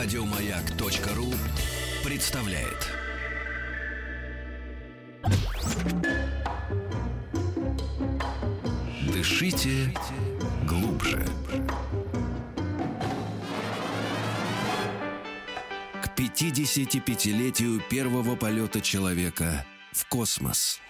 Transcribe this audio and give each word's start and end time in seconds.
Радиомаяк.ру 0.00 1.34
представляет. 2.04 2.86
Дышите 9.12 9.92
глубже. 10.68 11.26
К 16.00 16.16
55-летию 16.16 17.82
первого 17.90 18.36
полета 18.36 18.80
человека 18.80 19.66
в 19.90 20.08
космос. 20.08 20.80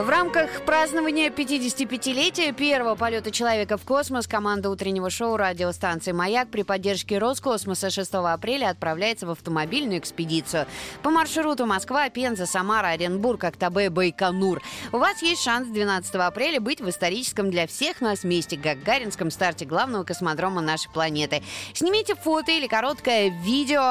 В 0.00 0.08
рамках 0.08 0.62
празднования 0.64 1.28
55-летия 1.28 2.54
первого 2.54 2.94
полета 2.94 3.30
человека 3.30 3.76
в 3.76 3.84
космос 3.84 4.26
команда 4.26 4.70
утреннего 4.70 5.10
шоу 5.10 5.36
радиостанции 5.36 6.12
«Маяк» 6.12 6.48
при 6.48 6.62
поддержке 6.62 7.18
Роскосмоса 7.18 7.90
6 7.90 8.14
апреля 8.14 8.70
отправляется 8.70 9.26
в 9.26 9.30
автомобильную 9.32 9.98
экспедицию 9.98 10.64
по 11.02 11.10
маршруту 11.10 11.66
Москва, 11.66 12.08
Пенза, 12.08 12.46
Самара, 12.46 12.86
Оренбург, 12.86 13.44
Актабе, 13.44 13.90
Байконур. 13.90 14.62
У 14.90 14.96
вас 14.96 15.20
есть 15.20 15.42
шанс 15.42 15.68
12 15.68 16.14
апреля 16.14 16.62
быть 16.62 16.80
в 16.80 16.88
историческом 16.88 17.50
для 17.50 17.66
всех 17.66 18.00
нас 18.00 18.24
месте 18.24 18.56
Гагаринском 18.56 19.30
старте 19.30 19.66
главного 19.66 20.04
космодрома 20.04 20.62
нашей 20.62 20.90
планеты. 20.90 21.42
Снимите 21.74 22.14
фото 22.14 22.52
или 22.52 22.68
короткое 22.68 23.28
видео 23.28 23.82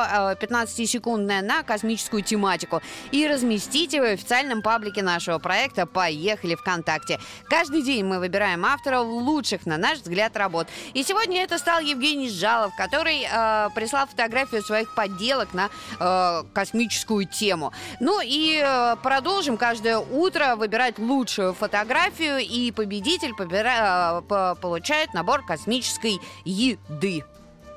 15-секундное 0.42 1.44
на 1.44 1.62
космическую 1.62 2.24
тематику 2.24 2.82
и 3.12 3.28
разместите 3.28 4.02
в 4.02 4.06
официальном 4.06 4.64
паблике 4.64 5.04
нашего 5.04 5.38
проекта 5.38 5.86
поехали 6.00 6.56
ВКонтакте. 6.56 7.20
Каждый 7.50 7.82
день 7.82 8.06
мы 8.06 8.20
выбираем 8.20 8.66
авторов 8.66 9.06
лучших, 9.06 9.66
на 9.66 9.78
наш 9.78 9.98
взгляд, 9.98 10.38
работ. 10.38 10.68
И 10.94 11.04
сегодня 11.04 11.44
это 11.44 11.58
стал 11.58 11.82
Евгений 11.82 12.30
Жалов, 12.30 12.74
который 12.78 13.28
э, 13.30 13.70
прислал 13.76 14.08
фотографию 14.08 14.62
своих 14.62 14.96
подделок 14.96 15.54
на 15.54 15.70
э, 16.00 16.44
космическую 16.54 17.28
тему. 17.28 17.74
Ну 18.00 18.22
и 18.24 18.64
э, 18.64 18.96
продолжим 19.04 19.58
каждое 19.58 19.98
утро 19.98 20.56
выбирать 20.56 21.00
лучшую 21.00 21.54
фотографию, 21.54 22.38
и 22.38 22.72
победитель 22.72 23.34
побира... 23.36 24.24
э, 24.30 24.56
получает 24.62 25.14
набор 25.14 25.46
космической 25.46 26.22
еды. 26.46 27.26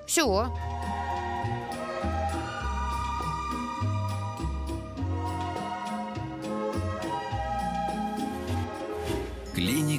Все. 0.07 0.47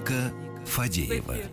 Клиника 0.03 0.33
Фадеева. 0.65 1.52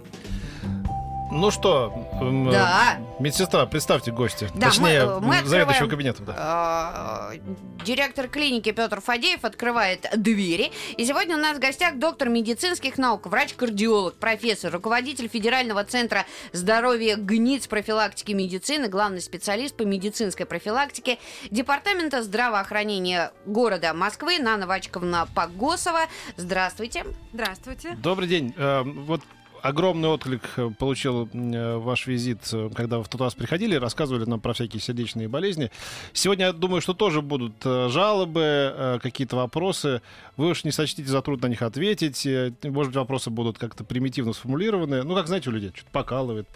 Ну 1.32 1.52
что, 1.52 1.92
м, 2.20 2.50
Да. 2.50 2.98
медсестра, 3.20 3.64
представьте 3.66 4.10
гостя. 4.10 4.48
Да, 4.54 4.66
Точнее, 4.66 5.04
мы- 5.06 5.20
мы 5.20 5.34
заведующего 5.36 5.60
открываем, 5.86 5.88
кабинетом. 5.90 6.24
Да. 6.26 7.30
э, 7.32 7.38
Директор 7.84 8.28
клиники 8.28 8.72
Петр 8.72 9.00
Фадеев 9.00 9.44
открывает 9.44 10.06
двери. 10.16 10.70
И 10.96 11.04
сегодня 11.06 11.36
у 11.36 11.40
нас 11.40 11.56
в 11.56 11.60
гостях 11.60 11.98
доктор 11.98 12.28
медицинских 12.28 12.98
наук, 12.98 13.26
врач-кардиолог, 13.26 14.16
профессор, 14.16 14.72
руководитель 14.72 15.28
Федерального 15.28 15.84
центра 15.84 16.26
здоровья 16.52 17.16
ГНИЦ 17.16 17.68
профилактики 17.68 18.32
медицины, 18.32 18.88
главный 18.88 19.20
специалист 19.22 19.76
по 19.76 19.82
медицинской 19.82 20.46
профилактике 20.46 21.18
Департамента 21.50 22.22
здравоохранения 22.24 23.32
города 23.46 23.94
Москвы 23.94 24.40
Нана 24.40 24.66
Вачковна 24.66 25.26
Погосова. 25.34 26.00
Здравствуйте. 26.36 27.04
Здравствуйте. 27.32 27.92
Добрый 28.02 28.28
день. 28.28 28.52
Э, 28.56 28.82
Вот 28.82 29.22
огромный 29.62 30.08
отклик 30.08 30.42
э, 30.56 30.70
получил 30.78 31.28
э, 31.32 31.76
ваш 31.76 32.06
визит, 32.06 32.48
э, 32.52 32.70
когда 32.74 32.98
вы 32.98 33.04
в 33.04 33.08
тот 33.08 33.20
раз 33.20 33.34
приходили, 33.34 33.74
рассказывали 33.74 34.24
нам 34.24 34.40
про 34.40 34.52
всякие 34.52 34.80
сердечные 34.80 35.28
болезни. 35.28 35.70
Сегодня, 36.12 36.46
я 36.46 36.52
думаю, 36.52 36.80
что 36.80 36.94
тоже 36.94 37.22
будут 37.22 37.54
жалобы, 37.62 38.98
какие-то 39.02 39.36
вопросы. 39.36 40.02
Вы 40.36 40.50
уж 40.50 40.64
не 40.64 40.70
сочтите 40.70 41.08
за 41.08 41.22
труд 41.22 41.42
на 41.42 41.46
них 41.46 41.62
ответить. 41.62 42.26
Может 42.64 42.90
быть, 42.90 42.96
вопросы 42.96 43.30
будут 43.30 43.58
как-то 43.58 43.84
примитивно 43.84 44.32
сформулированы. 44.32 45.02
Ну, 45.02 45.14
как 45.14 45.26
знаете, 45.26 45.50
у 45.50 45.52
людей 45.52 45.70
что-то 45.74 45.90
покалывает, 45.92 46.46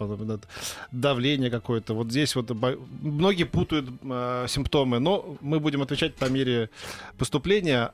давление 0.91 1.49
какое-то. 1.49 1.93
Вот 1.93 2.09
здесь 2.09 2.35
вот 2.35 2.51
многие 3.01 3.43
путают 3.45 3.89
симптомы, 4.49 4.99
но 4.99 5.37
мы 5.41 5.59
будем 5.59 5.81
отвечать 5.81 6.15
по 6.15 6.25
мере 6.25 6.69
поступления. 7.17 7.91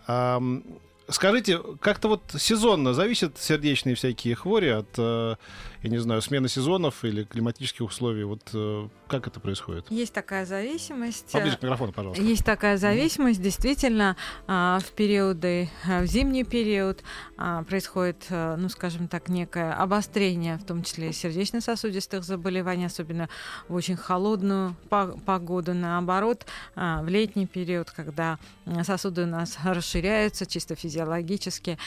Скажите, 1.10 1.60
как-то 1.80 2.08
вот 2.08 2.22
сезонно 2.38 2.94
зависят 2.94 3.38
сердечные 3.38 3.96
всякие 3.96 4.36
хвори 4.36 4.70
от, 4.70 4.88
э, 4.98 5.36
я 5.84 5.90
не 5.90 5.98
знаю, 5.98 6.22
смены 6.22 6.48
сезонов 6.48 7.04
или 7.04 7.24
климатических 7.24 7.82
условий? 7.88 8.24
Вот 8.24 8.50
э, 8.54 8.88
как 9.08 9.28
это 9.28 9.40
происходит? 9.40 9.90
Есть 9.90 10.14
такая 10.14 10.46
зависимость. 10.46 11.32
Поближе 11.32 11.58
к 11.58 11.64
микрофону, 11.64 11.92
пожалуйста. 11.92 12.24
Есть 12.24 12.46
такая 12.46 12.78
зависимость, 12.78 13.42
действительно, 13.42 14.16
а, 14.48 14.80
в 14.80 14.92
периоды, 14.92 15.70
а, 15.88 16.02
в 16.02 16.06
зимний 16.06 16.44
период 16.44 17.04
а, 17.38 17.64
происходит, 17.64 18.28
ну, 18.30 18.70
скажем 18.70 19.08
так, 19.08 19.28
некое 19.30 19.74
обострение, 19.74 20.58
в 20.58 20.66
том 20.66 20.84
числе 20.84 21.12
сердечно-сосудистых 21.14 22.24
заболеваний, 22.24 22.86
особенно 22.86 23.28
в 23.68 23.74
очень 23.74 23.96
холодную 23.96 24.76
по- 24.90 25.18
погоду. 25.26 25.74
Наоборот, 25.74 26.46
а, 26.76 27.02
в 27.02 27.08
летний 27.08 27.48
период, 27.48 27.90
когда 27.90 28.38
сосуды 28.84 29.24
у 29.24 29.28
нас 29.28 29.58
расширяются 29.64 30.46
чисто 30.46 30.76
физиологически, 30.76 31.78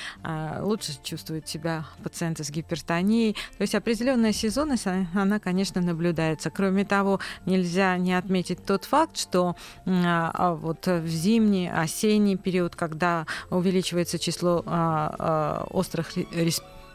лучше 0.60 0.92
чувствуют 1.02 1.48
себя 1.48 1.86
пациенты 2.02 2.42
с 2.44 2.50
гипертонией. 2.50 3.34
То 3.56 3.62
есть 3.62 3.74
определенная 3.84 4.32
сезонность, 4.32 4.86
она, 4.86 5.06
она, 5.14 5.38
конечно, 5.38 5.82
наблюдается. 5.82 6.50
Кроме 6.50 6.86
того, 6.86 7.20
нельзя 7.44 7.98
не 7.98 8.14
отметить 8.14 8.64
тот 8.64 8.86
факт, 8.86 9.18
что 9.18 9.56
м, 9.84 10.02
а, 10.06 10.54
вот 10.54 10.86
в 10.86 11.06
зимний, 11.06 11.68
осенний 11.68 12.36
период, 12.38 12.74
когда 12.76 13.26
увеличивается 13.50 14.18
число 14.18 14.62
а, 14.64 15.14
а, 15.18 15.66
острых 15.70 16.16
ре- 16.16 16.50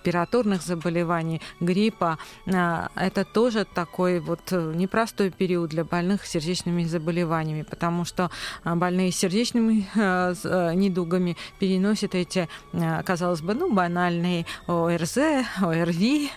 респираторных 0.09 0.61
заболеваний, 0.63 1.39
гриппа, 1.59 2.17
а, 2.51 2.89
это 2.95 3.23
тоже 3.25 3.65
такой 3.65 4.19
вот 4.19 4.39
э, 4.51 4.73
непростой 4.75 5.29
период 5.29 5.69
для 5.69 5.83
больных 5.83 6.25
сердечными 6.25 6.83
заболеваниями, 6.83 7.61
потому 7.61 8.05
что 8.05 8.31
а, 8.63 8.75
больные 8.75 9.11
сердечными 9.11 9.87
э, 9.95 10.33
э, 10.43 10.73
недугами 10.73 11.37
переносят 11.59 12.15
эти, 12.15 12.49
э, 12.73 13.03
казалось 13.03 13.41
бы, 13.41 13.53
ну, 13.53 13.71
банальные 13.71 14.45
ОРЗ, 14.67 15.17
ОРВИ, 15.61 16.31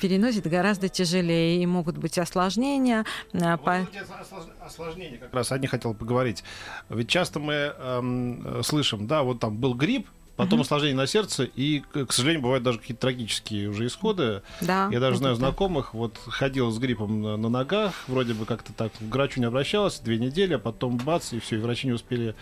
переносят 0.00 0.46
гораздо 0.46 0.88
тяжелее 0.88 1.62
и 1.62 1.66
могут 1.66 1.96
быть 1.98 2.18
осложнения. 2.18 3.04
по- 3.32 3.38
Вот 3.38 3.88
эти 3.92 3.98
ослож- 3.98 4.50
осложнения 4.60 5.18
как 5.18 5.32
раз 5.34 5.52
одни 5.52 5.66
хотел 5.68 5.94
поговорить. 5.94 6.42
Ведь 6.88 7.08
часто 7.08 7.38
мы 7.38 7.54
эм, 7.54 8.42
э, 8.58 8.62
слышим, 8.62 9.06
да, 9.06 9.22
вот 9.22 9.40
там 9.40 9.56
был 9.56 9.74
грипп, 9.74 10.08
потом 10.36 10.60
осложнение 10.60 10.96
на 10.96 11.06
сердце, 11.06 11.44
и, 11.44 11.80
к 11.80 12.12
сожалению, 12.12 12.42
бывают 12.42 12.62
даже 12.62 12.78
какие-то 12.78 13.00
трагические 13.02 13.68
уже 13.68 13.86
исходы. 13.86 14.42
Да, 14.60 14.88
Я 14.92 15.00
даже 15.00 15.16
знаю 15.18 15.34
так. 15.34 15.40
знакомых, 15.40 15.94
вот 15.94 16.18
ходил 16.26 16.70
с 16.70 16.78
гриппом 16.78 17.22
на, 17.22 17.36
на 17.36 17.48
ногах, 17.48 17.92
вроде 18.06 18.34
бы 18.34 18.44
как-то 18.44 18.72
так 18.72 18.92
к 18.92 19.00
врачу 19.14 19.40
не 19.40 19.46
обращалась, 19.46 19.98
две 20.00 20.18
недели, 20.18 20.54
а 20.54 20.58
потом 20.58 20.98
бац, 20.98 21.32
и 21.32 21.40
все, 21.40 21.56
и 21.56 21.58
врачи 21.58 21.86
не 21.86 21.94
успели 21.94 22.34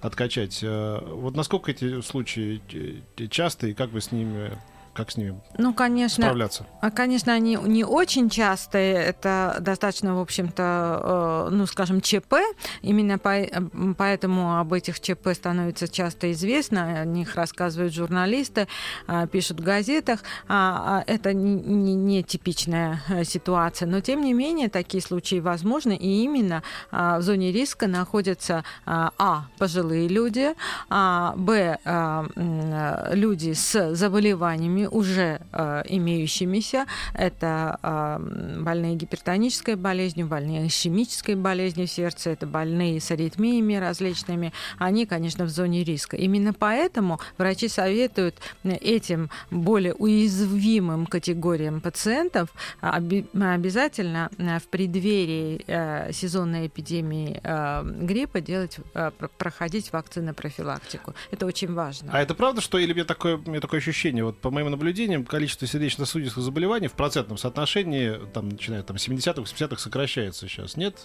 откачать. 0.00 0.60
Э, 0.62 1.00
Вот 1.04 1.36
насколько 1.36 1.70
эти 1.70 2.00
случаи 2.00 2.60
э, 3.18 3.26
часто, 3.28 3.68
и 3.68 3.74
как 3.74 3.90
вы 3.90 4.00
с 4.00 4.12
ними, 4.12 4.52
как 4.94 5.10
с 5.10 5.16
ними 5.16 5.40
Ну, 5.58 5.72
конечно, 5.74 6.24
справляться? 6.24 6.66
А, 6.80 6.90
Конечно, 6.90 7.32
они 7.32 7.56
не 7.56 7.84
очень 7.84 8.28
частые, 8.28 8.94
это 8.94 9.56
достаточно, 9.60 10.16
в 10.16 10.20
общем-то, 10.20 11.46
э, 11.48 11.54
ну, 11.54 11.66
скажем, 11.66 12.00
ЧП. 12.00 12.34
Именно 12.82 13.18
по- 13.18 13.30
м, 13.30 13.94
поэтому 13.96 14.58
об 14.58 14.72
этих 14.72 15.00
ЧП 15.00 15.28
становится 15.34 15.88
часто 15.88 16.30
известно, 16.32 17.00
о 17.00 17.04
них 17.06 17.36
рассказывают 17.36 17.94
журналисты, 17.94 18.68
а, 19.06 19.26
пишут 19.26 19.60
в 19.60 19.64
газетах. 19.64 20.20
А, 20.48 21.02
Это 21.06 21.32
не, 21.32 21.94
не- 21.94 22.22
типичная 22.22 23.02
э, 23.08 23.24
ситуация, 23.24 23.88
но 23.88 24.00
тем 24.00 24.20
не 24.20 24.32
менее 24.34 24.68
такие 24.68 25.02
случаи 25.02 25.40
возможны, 25.40 25.96
и 25.96 26.22
именно 26.24 26.62
в 26.90 27.20
зоне 27.22 27.50
риска 27.52 27.86
находятся 27.86 28.64
а, 28.86 29.46
пожилые 29.58 30.08
люди, 30.08 30.54
а, 30.90 31.34
б 31.36 31.78
э, 31.84 33.10
люди 33.14 33.52
с 33.52 33.94
заболеваниями 33.94 34.81
уже 34.88 35.40
э, 35.52 35.82
имеющимися. 35.88 36.86
Это 37.14 37.78
э, 37.82 38.60
больные 38.62 38.94
гипертонической 38.96 39.76
болезнью, 39.76 40.26
больные 40.26 40.66
ишемической 40.66 41.34
болезнью 41.34 41.86
сердца, 41.86 42.30
это 42.30 42.46
больные 42.46 43.00
с 43.00 43.10
аритмиями 43.10 43.74
различными. 43.74 44.52
Они, 44.78 45.06
конечно, 45.06 45.44
в 45.44 45.48
зоне 45.48 45.84
риска. 45.84 46.16
Именно 46.16 46.52
поэтому 46.52 47.20
врачи 47.38 47.68
советуют 47.68 48.36
этим 48.64 49.30
более 49.50 49.94
уязвимым 49.94 51.06
категориям 51.06 51.80
пациентов 51.80 52.48
оби- 52.80 53.26
обязательно 53.34 54.30
э, 54.38 54.58
в 54.58 54.68
преддверии 54.68 55.64
э, 55.66 56.12
сезонной 56.12 56.66
эпидемии 56.66 57.40
э, 57.42 57.82
гриппа 57.84 58.40
делать, 58.40 58.78
э, 58.94 59.10
про- 59.16 59.28
проходить 59.28 59.92
вакцинопрофилактику. 59.92 61.14
Это 61.30 61.46
очень 61.46 61.72
важно. 61.72 62.10
А 62.12 62.20
это 62.22 62.34
правда, 62.34 62.60
что 62.60 62.78
или 62.78 62.92
мне 62.92 63.04
такое, 63.04 63.36
мне 63.36 63.60
такое 63.60 63.80
ощущение, 63.80 64.24
вот 64.24 64.38
по 64.38 64.50
моим 64.50 64.68
наблюдениям 64.72 65.24
количество 65.24 65.66
сердечно-сосудистых 65.68 66.42
заболеваний 66.42 66.88
в 66.88 66.94
процентном 66.94 67.38
соотношении, 67.38 68.18
там, 68.32 68.48
начиная 68.48 68.82
там, 68.82 68.96
70-х, 68.96 69.42
80-х, 69.42 69.80
сокращается 69.80 70.48
сейчас. 70.48 70.76
Нет? 70.76 70.96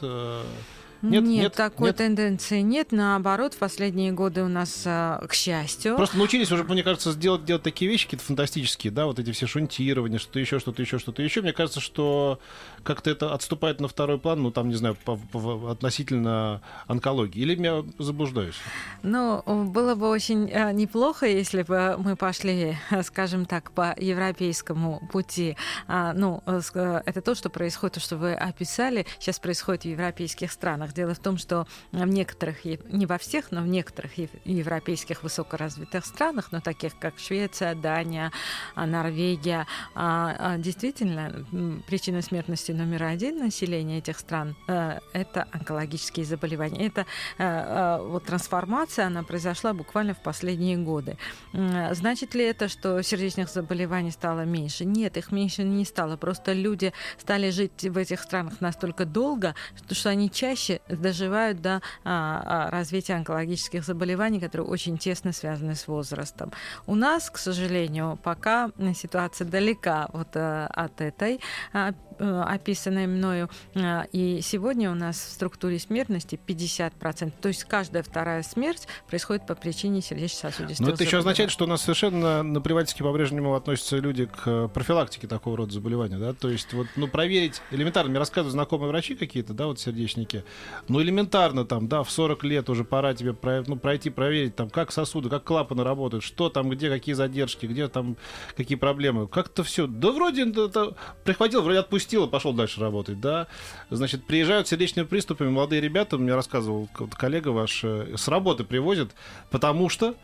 Э, 1.01 1.07
нет, 1.07 1.23
нет, 1.23 1.41
нет 1.44 1.53
такой 1.53 1.88
нет. 1.88 1.97
тенденции 1.97 2.61
нет. 2.61 2.91
Наоборот, 2.91 3.53
в 3.53 3.57
последние 3.57 4.11
годы 4.11 4.44
у 4.44 4.47
нас, 4.47 4.83
а, 4.85 5.25
к 5.27 5.33
счастью... 5.33 5.95
Просто 5.95 6.17
научились 6.17 6.51
уже, 6.51 6.63
мне 6.63 6.83
кажется, 6.83 7.11
сделать, 7.11 7.45
делать 7.45 7.63
такие 7.63 7.89
вещи 7.89 8.05
какие-то 8.05 8.25
фантастические, 8.25 8.91
да, 8.91 9.05
вот 9.05 9.19
эти 9.19 9.31
все 9.31 9.47
шунтирования, 9.47 10.19
что-то 10.19 10.39
еще, 10.39 10.59
что-то 10.59 10.81
еще, 10.81 10.99
что-то 10.99 11.21
еще. 11.21 11.41
Мне 11.41 11.53
кажется, 11.53 11.79
что 11.79 12.39
как-то 12.83 13.09
это 13.09 13.33
отступает 13.33 13.79
на 13.79 13.88
второй 13.88 14.17
план, 14.17 14.41
ну, 14.41 14.51
там, 14.51 14.69
не 14.69 14.75
знаю, 14.75 14.95
по, 14.95 15.17
по, 15.17 15.71
относительно 15.71 16.61
онкологии. 16.88 17.41
Или 17.41 17.61
я 17.61 17.83
заблуждаюсь? 17.99 18.55
Ну, 19.03 19.44
было 19.45 19.95
бы 19.95 20.09
очень 20.09 20.51
а, 20.51 20.71
неплохо, 20.71 21.25
если 21.25 21.63
бы 21.63 21.95
мы 21.97 22.15
пошли, 22.15 22.77
скажем 23.03 23.45
так, 23.45 23.71
по 23.71 23.94
европейскому 23.97 25.07
пути. 25.11 25.57
А, 25.88 26.13
ну, 26.13 26.41
это 26.45 27.21
то, 27.21 27.35
что 27.35 27.49
происходит, 27.49 27.95
то, 27.95 27.99
что 27.99 28.17
вы 28.17 28.33
описали, 28.33 29.05
сейчас 29.19 29.39
происходит 29.39 29.83
в 29.83 29.85
европейских 29.85 30.51
странах 30.51 30.86
странах. 30.87 30.93
Дело 30.93 31.13
в 31.13 31.19
том, 31.19 31.37
что 31.37 31.67
в 31.91 32.05
некоторых, 32.05 32.65
не 32.65 33.05
во 33.05 33.17
всех, 33.17 33.51
но 33.51 33.61
в 33.61 33.67
некоторых 33.67 34.11
европейских 34.45 35.23
высокоразвитых 35.23 36.05
странах, 36.05 36.51
но 36.51 36.61
таких 36.61 36.97
как 36.99 37.19
Швеция, 37.19 37.75
Дания, 37.75 38.31
а, 38.75 38.85
Норвегия, 38.85 39.65
а, 39.95 40.35
а, 40.39 40.57
действительно 40.57 41.45
причина 41.87 42.21
смертности 42.21 42.71
номер 42.71 43.03
один 43.03 43.39
населения 43.39 43.99
этих 43.99 44.19
стран 44.19 44.55
э, 44.67 44.99
это 45.13 45.47
онкологические 45.51 46.25
заболевания. 46.25 46.87
Это 46.87 47.05
э, 47.37 47.99
вот 48.01 48.25
трансформация, 48.25 49.07
она 49.07 49.23
произошла 49.23 49.73
буквально 49.73 50.13
в 50.13 50.21
последние 50.21 50.77
годы. 50.77 51.17
Значит 51.53 52.35
ли 52.35 52.43
это, 52.43 52.67
что 52.67 53.01
сердечных 53.01 53.49
заболеваний 53.49 54.11
стало 54.11 54.45
меньше? 54.45 54.85
Нет, 54.85 55.17
их 55.17 55.31
меньше 55.31 55.63
не 55.63 55.85
стало. 55.85 56.17
Просто 56.17 56.53
люди 56.53 56.93
стали 57.17 57.49
жить 57.51 57.83
в 57.83 57.97
этих 57.97 58.21
странах 58.21 58.61
настолько 58.61 59.05
долго, 59.05 59.55
что 59.91 60.09
они 60.09 60.29
чаще 60.29 60.76
доживают 60.88 61.62
до 61.62 61.81
а, 62.03 62.68
а, 62.68 62.71
развития 62.71 63.13
онкологических 63.13 63.83
заболеваний, 63.83 64.39
которые 64.39 64.68
очень 64.68 64.97
тесно 64.97 65.33
связаны 65.33 65.75
с 65.75 65.88
возрастом. 65.88 66.51
У 66.85 66.95
нас, 66.95 67.29
к 67.29 67.38
сожалению, 67.38 68.18
пока 68.24 68.71
ситуация 68.95 69.47
далека 69.47 70.07
вот, 70.13 70.29
а, 70.35 70.68
от 70.68 71.01
этой 71.01 71.39
а, 71.74 71.94
Э, 72.19 72.43
описанной 72.47 73.05
мною. 73.05 73.47
Э, 73.75 74.05
и 74.11 74.41
сегодня 74.41 74.89
у 74.89 74.95
нас 74.95 75.17
в 75.17 75.31
структуре 75.33 75.77
смертности 75.77 76.39
50%. 76.47 77.31
То 77.39 77.47
есть 77.47 77.63
каждая 77.65 78.01
вторая 78.01 78.41
смерть 78.41 78.87
происходит 79.07 79.45
по 79.45 79.53
причине 79.53 80.01
сердечно-сосудистого 80.01 80.87
Но 80.87 80.93
это 80.93 81.03
еще 81.03 81.19
означает, 81.19 81.51
что 81.51 81.65
у 81.65 81.67
нас 81.67 81.81
совершенно 81.81 82.41
наплевательски 82.41 83.03
по-прежнему 83.03 83.53
относятся 83.53 83.97
люди 83.97 84.25
к 84.25 84.47
э, 84.47 84.67
профилактике 84.73 85.27
такого 85.27 85.57
рода 85.57 85.73
заболевания. 85.73 86.17
Да? 86.17 86.33
То 86.33 86.49
есть 86.49 86.73
вот, 86.73 86.87
ну, 86.95 87.07
проверить 87.07 87.61
элементарно, 87.69 88.09
мне 88.09 88.19
рассказывают 88.19 88.53
знакомые 88.53 88.89
врачи 88.89 89.13
какие-то, 89.13 89.53
да, 89.53 89.67
вот 89.67 89.79
сердечники, 89.79 90.43
ну, 90.87 90.99
элементарно 90.99 91.65
там, 91.65 91.87
да, 91.87 92.01
в 92.01 92.09
40 92.09 92.43
лет 92.45 92.69
уже 92.71 92.83
пора 92.83 93.13
тебе 93.13 93.35
ну, 93.67 93.75
пройти, 93.75 94.09
проверить, 94.09 94.55
там, 94.55 94.71
как 94.71 94.91
сосуды, 94.91 95.29
как 95.29 95.43
клапаны 95.43 95.83
работают, 95.83 96.23
что 96.23 96.49
там, 96.49 96.69
где, 96.69 96.89
какие 96.89 97.13
задержки, 97.13 97.67
где 97.67 97.87
там, 97.87 98.17
какие 98.55 98.77
проблемы. 98.77 99.27
Как-то 99.27 99.63
все, 99.63 99.85
да 99.85 100.11
вроде 100.11 100.49
это, 100.49 100.95
прихватил, 101.23 101.61
вроде 101.61 101.79
отпустил 101.79 102.06
отпустил 102.07 102.25
и 102.25 102.30
пошел 102.30 102.54
дальше 102.54 102.80
работать, 102.80 103.19
да. 103.19 103.48
Значит, 103.89 104.25
приезжают 104.25 104.68
сердечными 104.68 105.06
приступами 105.06 105.50
молодые 105.50 105.81
ребята, 105.81 106.18
мне 106.18 106.33
рассказывал 106.33 106.88
коллега 107.18 107.50
ваш, 107.50 107.83
э, 107.83 108.15
с 108.15 108.27
работы 108.27 108.63
привозят, 108.63 109.12
потому 109.51 109.89
что 109.89 110.15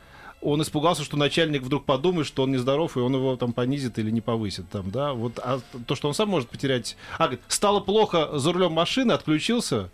он 0.42 0.62
испугался, 0.62 1.04
что 1.04 1.18
начальник 1.18 1.62
вдруг 1.62 1.86
подумает, 1.86 2.28
что 2.28 2.44
он 2.44 2.52
нездоров, 2.52 2.98
и 2.98 3.00
он 3.00 3.16
его 3.16 3.36
там 3.36 3.54
понизит 3.54 4.00
или 4.00 4.12
не 4.12 4.22
повысит. 4.22 4.70
Там, 4.70 4.92
да? 4.92 5.14
вот, 5.14 5.40
а 5.40 5.60
то, 5.88 5.96
что 5.96 6.08
он 6.08 6.14
сам 6.14 6.30
может 6.30 6.50
потерять... 6.50 6.98
А, 7.18 7.24
говорит, 7.24 7.42
стало 7.48 7.80
плохо 7.80 8.38
за 8.38 8.52
рулем 8.52 8.74
машины, 8.74 9.14
отключился, 9.14 9.90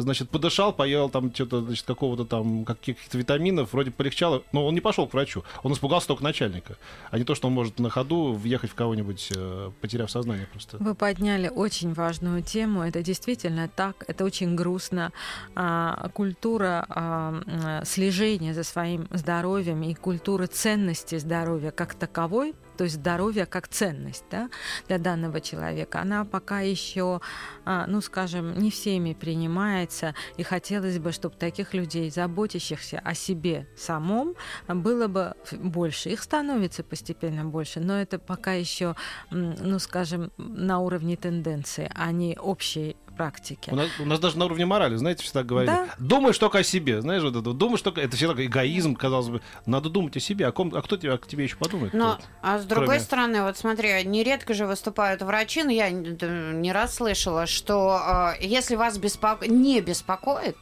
значит, 0.00 0.30
подышал, 0.30 0.72
поел 0.72 1.08
там 1.08 1.34
что-то, 1.34 1.62
значит, 1.62 1.86
какого-то 1.86 2.24
там, 2.24 2.64
каких-то 2.64 3.18
витаминов, 3.18 3.72
вроде 3.72 3.90
полегчало, 3.90 4.42
но 4.52 4.66
он 4.66 4.74
не 4.74 4.80
пошел 4.80 5.06
к 5.06 5.12
врачу. 5.12 5.44
Он 5.62 5.72
испугался 5.72 6.08
только 6.08 6.24
начальника, 6.24 6.76
а 7.10 7.18
не 7.18 7.24
то, 7.24 7.34
что 7.34 7.48
он 7.48 7.54
может 7.54 7.78
на 7.78 7.90
ходу 7.90 8.32
въехать 8.32 8.70
в 8.70 8.74
кого-нибудь, 8.74 9.32
э, 9.34 9.70
потеряв 9.80 10.10
сознание 10.10 10.46
просто. 10.46 10.76
Вы 10.78 10.94
подняли 10.94 11.48
очень 11.48 11.92
важную 11.92 12.42
тему, 12.42 12.82
это 12.82 13.02
действительно 13.02 13.68
так, 13.68 14.04
это 14.08 14.24
очень 14.24 14.56
грустно. 14.56 15.12
А, 15.54 16.08
культура 16.14 16.86
а, 16.88 17.82
слежения 17.84 18.54
за 18.54 18.64
своим 18.64 19.08
здоровьем 19.10 19.82
и 19.82 19.94
культура 19.94 20.46
ценности 20.46 21.18
здоровья 21.18 21.70
как 21.70 21.94
таковой 21.94 22.54
то 22.80 22.84
есть 22.84 22.96
здоровье 22.96 23.44
как 23.44 23.68
ценность 23.68 24.24
да, 24.30 24.48
для 24.88 24.96
данного 24.96 25.42
человека, 25.42 26.00
она 26.00 26.24
пока 26.24 26.60
еще, 26.60 27.20
а, 27.66 27.86
ну 27.86 28.00
скажем, 28.00 28.58
не 28.58 28.70
всеми 28.70 29.12
принимается, 29.12 30.14
и 30.38 30.42
хотелось 30.42 30.98
бы, 30.98 31.12
чтобы 31.12 31.36
таких 31.36 31.74
людей, 31.74 32.10
заботящихся 32.10 32.98
о 33.04 33.12
себе 33.12 33.68
самом, 33.76 34.34
было 34.66 35.08
бы 35.08 35.34
больше. 35.52 36.08
Их 36.08 36.22
становится 36.22 36.82
постепенно 36.82 37.44
больше, 37.44 37.80
но 37.80 38.00
это 38.00 38.18
пока 38.18 38.54
еще, 38.54 38.96
ну 39.30 39.78
скажем, 39.78 40.32
на 40.38 40.78
уровне 40.78 41.18
тенденции, 41.18 41.92
а 41.94 42.10
не 42.12 42.38
общей 42.38 42.96
практике. 43.20 43.70
У 43.70 43.76
нас, 43.76 43.88
у 43.98 44.06
нас 44.06 44.18
даже 44.18 44.38
на 44.38 44.46
уровне 44.46 44.64
морали, 44.64 44.96
знаете, 44.96 45.22
всегда 45.24 45.42
говорили, 45.42 45.72
да? 45.72 45.88
думаешь 45.98 46.38
только 46.38 46.58
о 46.58 46.62
себе, 46.62 47.02
знаешь, 47.02 47.22
вот 47.22 47.36
это, 47.36 47.52
думаешь 47.52 47.82
только, 47.82 48.00
это 48.00 48.16
всегда 48.16 48.32
эгоизм, 48.42 48.94
казалось 48.94 49.28
бы, 49.28 49.42
надо 49.66 49.90
думать 49.90 50.16
о 50.16 50.20
себе, 50.20 50.46
а, 50.46 50.52
ком, 50.52 50.74
а 50.74 50.80
кто 50.80 50.96
тебя, 50.96 51.18
к 51.18 51.26
тебе 51.26 51.44
еще 51.44 51.56
подумает? 51.56 51.92
Но, 51.92 52.18
а 52.40 52.58
с 52.58 52.64
другой 52.64 52.86
кроме... 52.86 53.00
стороны, 53.00 53.42
вот 53.42 53.58
смотри, 53.58 54.04
нередко 54.04 54.54
же 54.54 54.64
выступают 54.64 55.20
врачи, 55.20 55.62
но 55.62 55.70
я 55.70 55.90
не 55.90 56.72
раз 56.72 56.94
слышала, 56.94 57.46
что 57.46 58.34
э, 58.40 58.46
если 58.46 58.74
вас 58.74 58.96
беспоко... 58.96 59.46
не 59.46 59.82
беспокоит, 59.82 60.56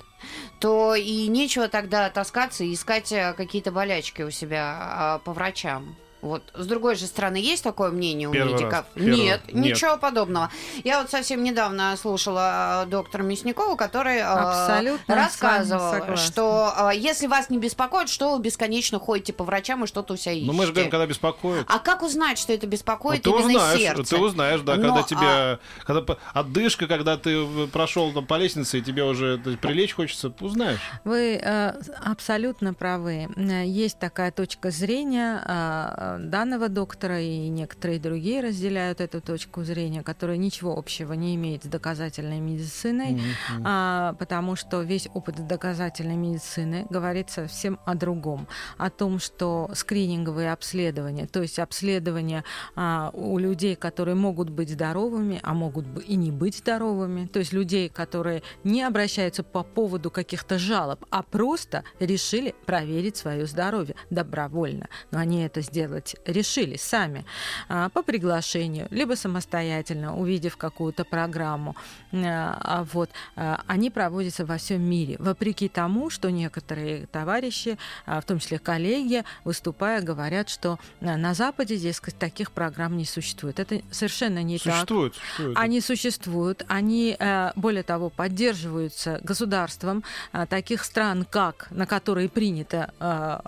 то 0.59 0.97
и 0.97 1.29
нечего 1.29 1.69
тогда 1.69 2.11
таскаться 2.11 2.65
и 2.65 2.75
искать 2.75 3.13
э, 3.13 3.35
какие-то 3.37 3.71
болячки 3.71 4.23
у 4.23 4.31
себя 4.31 5.21
по 5.25 5.33
врачам. 5.33 5.97
Вот. 6.21 6.43
С 6.55 6.67
другой 6.67 6.97
же 6.97 7.07
стороны, 7.07 7.37
есть 7.37 7.63
такое 7.63 7.91
мнение 7.91 8.29
у 8.29 8.33
Первый 8.33 8.55
медиков? 8.55 8.73
Раз. 8.73 8.87
Нет, 8.97 9.43
Первый... 9.47 9.61
ничего 9.61 9.93
Нет. 9.93 10.01
подобного. 10.01 10.51
Я 10.85 11.01
вот 11.01 11.11
совсем 11.11 11.45
недавно 11.45 11.97
слушала 11.97 12.85
э, 12.85 12.87
доктора 12.91 13.23
Мясникова, 13.23 13.77
который 13.77 14.17
э, 14.17 14.23
Абсолютно 14.23 15.15
рассказывал, 15.15 16.17
что 16.17 16.91
э, 16.93 16.97
если 16.97 17.27
вас 17.27 17.51
не 17.51 17.59
беспокоит, 17.59 18.09
что 18.09 18.37
вы 18.37 18.43
бесконечно 18.43 18.99
ходите 18.99 19.33
по 19.33 19.45
врачам 19.45 19.85
и 19.85 19.87
что-то 19.87 20.15
у 20.15 20.17
себя 20.17 20.33
ищете. 20.33 20.51
Ну, 20.51 20.59
мы 20.59 20.67
же 20.67 20.73
говорим, 20.73 20.91
когда 20.91 21.07
беспокоит. 21.07 21.67
А 21.69 21.79
как 21.79 22.03
узнать, 22.03 22.39
что 22.39 22.53
это 22.53 22.67
беспокоит 22.67 23.25
ну, 23.25 23.33
ты 23.33 23.39
именно 23.39 23.59
узнаешь, 23.59 23.81
сердце? 23.81 24.17
Ты 24.17 24.21
узнаешь, 24.21 24.61
да, 24.63 24.75
Но, 24.75 24.83
когда 24.83 25.03
тебя... 25.03 25.21
А... 25.23 25.59
Когда 25.85 26.17
отдышка, 26.33 26.87
когда 26.87 27.17
ты 27.17 27.47
прошел 27.69 28.13
там, 28.13 28.27
по 28.27 28.35
лестнице, 28.35 28.79
и 28.79 28.83
тебе 28.83 29.05
уже 29.05 29.39
прилечь 29.61 29.95
хочется, 29.95 30.33
узнаешь. 30.41 30.81
Вы 31.05 31.41
э, 31.43 31.73
абсолютно 32.05 32.75
правы. 32.75 33.29
Есть 33.37 33.99
такая 33.99 34.33
точка 34.33 34.71
зрения 34.71 35.43
э, 35.45 36.08
данного 36.19 36.69
доктора 36.69 37.21
и 37.21 37.49
некоторые 37.49 37.99
другие 37.99 38.41
разделяют 38.41 39.01
эту 39.01 39.21
точку 39.21 39.63
зрения, 39.65 40.03
которая 40.03 40.39
ничего 40.39 40.77
общего 40.77 41.13
не 41.13 41.35
имеет 41.35 41.65
с 41.65 41.67
доказательной 41.67 42.41
медициной, 42.41 43.15
mm-hmm. 43.15 43.63
а, 43.65 44.15
потому 44.15 44.57
что 44.57 44.81
весь 44.83 45.09
опыт 45.13 45.47
доказательной 45.47 46.17
медицины 46.17 46.87
говорит 46.89 47.31
совсем 47.31 47.79
о 47.85 47.95
другом, 47.95 48.49
о 48.79 48.91
том, 48.91 49.19
что 49.19 49.71
скрининговые 49.75 50.53
обследования, 50.53 51.27
то 51.27 51.43
есть 51.43 51.59
обследования 51.59 52.45
а, 52.75 53.11
у 53.13 53.39
людей, 53.39 53.77
которые 53.77 54.15
могут 54.15 54.51
быть 54.51 54.71
здоровыми, 54.71 55.41
а 55.43 55.55
могут 55.55 55.87
и 56.07 56.17
не 56.17 56.31
быть 56.31 56.59
здоровыми, 56.59 57.27
то 57.27 57.41
есть 57.41 57.53
людей, 57.53 57.89
которые 57.89 58.43
не 58.65 58.83
обращаются 58.83 59.43
по 59.43 59.63
поводу 59.63 60.11
каких-то 60.11 60.59
жалоб, 60.59 61.05
а 61.11 61.23
просто 61.23 61.85
решили 62.01 62.55
проверить 62.67 63.17
свое 63.17 63.47
здоровье 63.47 63.95
добровольно, 64.11 64.89
но 65.11 65.19
они 65.19 65.43
это 65.43 65.61
сделали 65.61 65.98
делать 65.99 66.17
решили 66.25 66.77
сами 66.77 67.25
а, 67.69 67.89
по 67.89 68.03
приглашению, 68.03 68.87
либо 68.91 69.15
самостоятельно, 69.15 70.17
увидев 70.17 70.57
какую-то 70.57 71.05
программу. 71.05 71.77
А, 72.13 72.87
вот, 72.93 73.11
а, 73.37 73.63
они 73.67 73.91
проводятся 73.91 74.45
во 74.45 74.57
всем 74.57 74.83
мире, 74.83 75.17
вопреки 75.19 75.69
тому, 75.69 76.11
что 76.11 76.31
некоторые 76.31 77.07
товарищи, 77.07 77.79
в 78.07 78.23
том 78.23 78.39
числе 78.39 78.59
коллеги, 78.59 79.25
выступая, 79.45 80.01
говорят, 80.03 80.49
что 80.49 80.79
на 81.01 81.35
Западе, 81.35 81.77
здесь 81.77 82.01
таких 82.19 82.53
программ 82.53 82.97
не 82.97 83.05
существует. 83.05 83.59
Это 83.59 83.83
совершенно 83.91 84.43
не 84.43 84.59
существует, 84.59 85.15
так. 85.15 85.23
Существует. 85.23 85.59
Они 85.59 85.81
существуют, 85.81 86.65
они, 86.69 87.17
более 87.57 87.83
того, 87.83 88.11
поддерживаются 88.11 89.21
государством 89.23 90.05
таких 90.49 90.85
стран, 90.85 91.27
как 91.29 91.69
на 91.71 91.87
которые 91.87 92.29
принято 92.29 92.93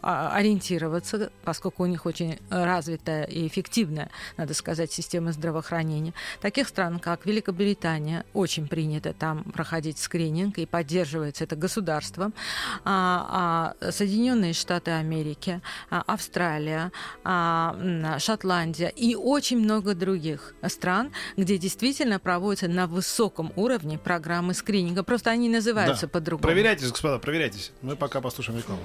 ориентироваться, 0.02 1.30
поскольку 1.45 1.85
у 1.85 1.87
них 1.87 2.07
очень 2.07 2.38
развитая 2.49 3.25
и 3.25 3.47
эффективная, 3.47 4.11
надо 4.37 4.55
сказать, 4.55 4.93
система 4.93 5.33
здравоохранения. 5.33 6.15
Таких 6.41 6.69
стран, 6.69 6.99
как 6.99 7.27
Великобритания, 7.27 8.25
очень 8.33 8.69
принято 8.69 9.13
там 9.13 9.45
проходить 9.45 9.99
скрининг 9.99 10.59
и 10.59 10.67
поддерживается 10.67 11.45
это 11.45 11.57
государством. 11.57 12.35
А, 12.85 13.75
а 13.83 13.93
Соединенные 13.93 14.53
Штаты 14.53 14.93
Америки, 14.93 15.61
а, 15.91 16.03
Австралия, 16.07 16.93
а, 17.25 18.19
Шотландия 18.19 18.89
и 18.89 19.15
очень 19.15 19.59
много 19.59 19.95
других 19.95 20.55
стран, 20.69 21.13
где 21.37 21.59
действительно 21.59 22.19
проводятся 22.19 22.69
на 22.69 22.87
высоком 22.87 23.53
уровне 23.57 23.99
программы 23.99 24.55
скрининга. 24.55 25.03
Просто 25.03 25.31
они 25.31 25.49
называются 25.49 26.07
да. 26.07 26.13
по-другому. 26.13 26.47
Проверяйтесь, 26.47 26.91
господа, 26.91 27.19
проверяйтесь. 27.19 27.73
Мы 27.83 27.97
пока 27.97 28.21
послушаем 28.21 28.59
рекламу. 28.59 28.81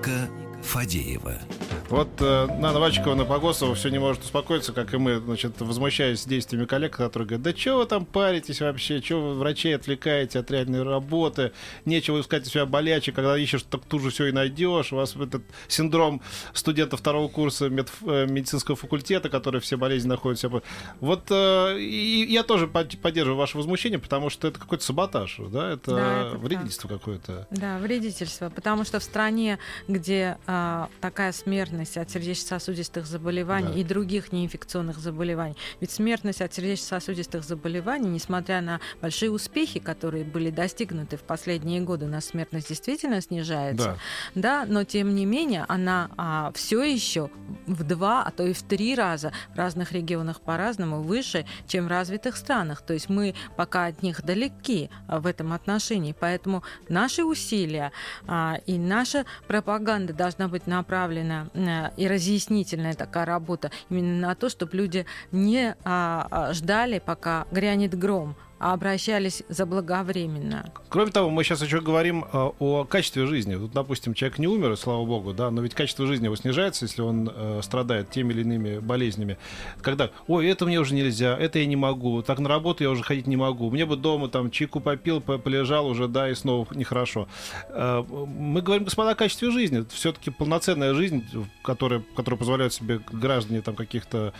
Клиника 0.00 0.30
Фадеева. 0.62 1.69
Вот 1.90 2.08
э, 2.20 2.46
Нана 2.46 2.78
Вачкова 2.78 3.16
на 3.16 3.24
Погосова 3.24 3.74
все 3.74 3.88
не 3.88 3.98
может 3.98 4.22
успокоиться, 4.22 4.72
как 4.72 4.94
и 4.94 4.96
мы, 4.96 5.18
значит, 5.18 5.60
возмущаясь 5.60 6.24
действиями 6.24 6.64
коллег, 6.64 6.96
которые 6.96 7.26
говорят, 7.26 7.42
да 7.42 7.52
чего 7.52 7.78
вы 7.78 7.86
там 7.86 8.04
паритесь 8.04 8.60
вообще, 8.60 9.02
чего 9.02 9.30
вы 9.30 9.34
врачей 9.34 9.74
отвлекаете 9.74 10.38
от 10.38 10.48
реальной 10.52 10.84
работы, 10.84 11.50
нечего 11.86 12.20
искать 12.20 12.46
у 12.46 12.50
себя 12.50 12.64
болячек, 12.64 13.16
когда 13.16 13.36
ищешь, 13.36 13.64
так 13.64 13.80
тут 13.86 14.02
же 14.02 14.10
все 14.10 14.26
и 14.26 14.32
найдешь, 14.32 14.92
у 14.92 14.96
вас 14.96 15.16
этот 15.16 15.42
синдром 15.66 16.22
студента 16.52 16.96
второго 16.96 17.26
курса 17.26 17.68
мед, 17.68 17.90
э, 18.06 18.26
медицинского 18.26 18.76
факультета, 18.76 19.28
который 19.28 19.60
все 19.60 19.76
болезни 19.76 20.10
находят 20.10 20.38
себя. 20.38 20.62
Вот 21.00 21.24
э, 21.30 21.76
и 21.80 22.24
я 22.30 22.44
тоже 22.44 22.68
поддерживаю 22.68 23.36
ваше 23.36 23.56
возмущение, 23.56 23.98
потому 23.98 24.30
что 24.30 24.46
это 24.46 24.60
какой-то 24.60 24.84
саботаж, 24.84 25.40
да, 25.50 25.72
это, 25.72 25.90
да, 25.90 26.26
это 26.28 26.38
вредительство 26.38 26.86
какое-то. 26.86 27.48
Да, 27.50 27.78
вредительство, 27.78 28.48
потому 28.48 28.84
что 28.84 29.00
в 29.00 29.02
стране, 29.02 29.58
где 29.88 30.38
э, 30.46 30.86
такая 31.00 31.32
смертность 31.32 31.79
смертность 31.84 31.96
от 31.96 32.10
сердечно-сосудистых 32.10 33.06
заболеваний 33.06 33.72
да. 33.72 33.80
и 33.80 33.84
других 33.84 34.32
неинфекционных 34.32 34.98
заболеваний. 34.98 35.56
Ведь 35.80 35.90
смертность 35.90 36.42
от 36.42 36.52
сердечно-сосудистых 36.52 37.44
заболеваний, 37.44 38.08
несмотря 38.08 38.60
на 38.60 38.80
большие 39.00 39.30
успехи, 39.30 39.80
которые 39.80 40.24
были 40.24 40.50
достигнуты 40.50 41.16
в 41.16 41.22
последние 41.22 41.80
годы, 41.80 42.06
у 42.06 42.08
нас 42.08 42.26
смертность 42.26 42.68
действительно 42.68 43.20
снижается. 43.20 43.98
Да, 44.34 44.64
да 44.64 44.66
но 44.66 44.84
тем 44.84 45.14
не 45.14 45.26
менее 45.26 45.64
она 45.68 46.10
а, 46.16 46.52
все 46.54 46.82
еще 46.82 47.30
в 47.66 47.84
два, 47.84 48.22
а 48.24 48.30
то 48.30 48.44
и 48.44 48.52
в 48.52 48.62
три 48.62 48.94
раза 48.94 49.32
в 49.54 49.58
разных 49.58 49.92
регионах 49.92 50.40
по-разному 50.40 51.02
выше, 51.02 51.46
чем 51.66 51.86
в 51.86 51.88
развитых 51.88 52.36
странах. 52.36 52.82
То 52.82 52.94
есть 52.94 53.08
мы 53.08 53.34
пока 53.56 53.86
от 53.86 54.02
них 54.02 54.22
далеки 54.22 54.90
а, 55.06 55.20
в 55.20 55.26
этом 55.26 55.52
отношении. 55.52 56.14
Поэтому 56.18 56.62
наши 56.88 57.24
усилия 57.24 57.92
а, 58.26 58.58
и 58.66 58.78
наша 58.78 59.24
пропаганда 59.46 60.12
должна 60.12 60.48
быть 60.48 60.66
направлена 60.66 61.48
и 61.96 62.08
разъяснительная 62.08 62.94
такая 62.94 63.24
работа. 63.24 63.70
Именно 63.88 64.28
на 64.28 64.34
то, 64.34 64.48
чтобы 64.48 64.76
люди 64.76 65.06
не 65.32 65.74
а, 65.84 66.26
а, 66.30 66.52
ждали, 66.52 66.98
пока 66.98 67.46
грянет 67.50 67.98
гром, 67.98 68.36
обращались 68.60 69.42
заблаговременно. 69.48 70.70
Кроме 70.90 71.10
того, 71.10 71.30
мы 71.30 71.44
сейчас 71.44 71.62
еще 71.62 71.80
говорим 71.80 72.26
э, 72.30 72.50
о 72.58 72.84
качестве 72.84 73.26
жизни. 73.26 73.54
Вот, 73.54 73.72
допустим, 73.72 74.12
человек 74.12 74.38
не 74.38 74.46
умер, 74.46 74.76
слава 74.76 75.04
богу, 75.06 75.32
да, 75.32 75.50
но 75.50 75.62
ведь 75.62 75.74
качество 75.74 76.06
жизни 76.06 76.26
его 76.26 76.36
снижается, 76.36 76.84
если 76.84 77.00
он 77.00 77.32
э, 77.34 77.60
страдает 77.62 78.10
теми 78.10 78.34
или 78.34 78.42
иными 78.42 78.78
болезнями. 78.78 79.38
Когда, 79.80 80.10
ой, 80.26 80.46
это 80.46 80.66
мне 80.66 80.78
уже 80.78 80.94
нельзя, 80.94 81.36
это 81.38 81.58
я 81.58 81.64
не 81.64 81.76
могу, 81.76 82.22
так 82.22 82.38
на 82.38 82.50
работу 82.50 82.84
я 82.84 82.90
уже 82.90 83.02
ходить 83.02 83.26
не 83.26 83.36
могу, 83.36 83.70
мне 83.70 83.86
бы 83.86 83.96
дома 83.96 84.28
там 84.28 84.50
чайку 84.50 84.80
попил, 84.80 85.22
полежал 85.22 85.86
уже, 85.86 86.06
да, 86.06 86.28
и 86.28 86.34
снова 86.34 86.66
нехорошо. 86.74 87.28
Э, 87.70 88.04
мы 88.06 88.60
говорим, 88.60 88.84
господа, 88.84 89.12
о 89.12 89.14
качестве 89.14 89.50
жизни. 89.50 89.86
Все-таки 89.88 90.30
полноценная 90.30 90.92
жизнь, 90.92 91.24
которая, 91.64 92.02
которая 92.14 92.38
позволяет 92.38 92.74
себе 92.74 93.00
граждане 93.10 93.62
там 93.62 93.74
каких-то 93.74 94.34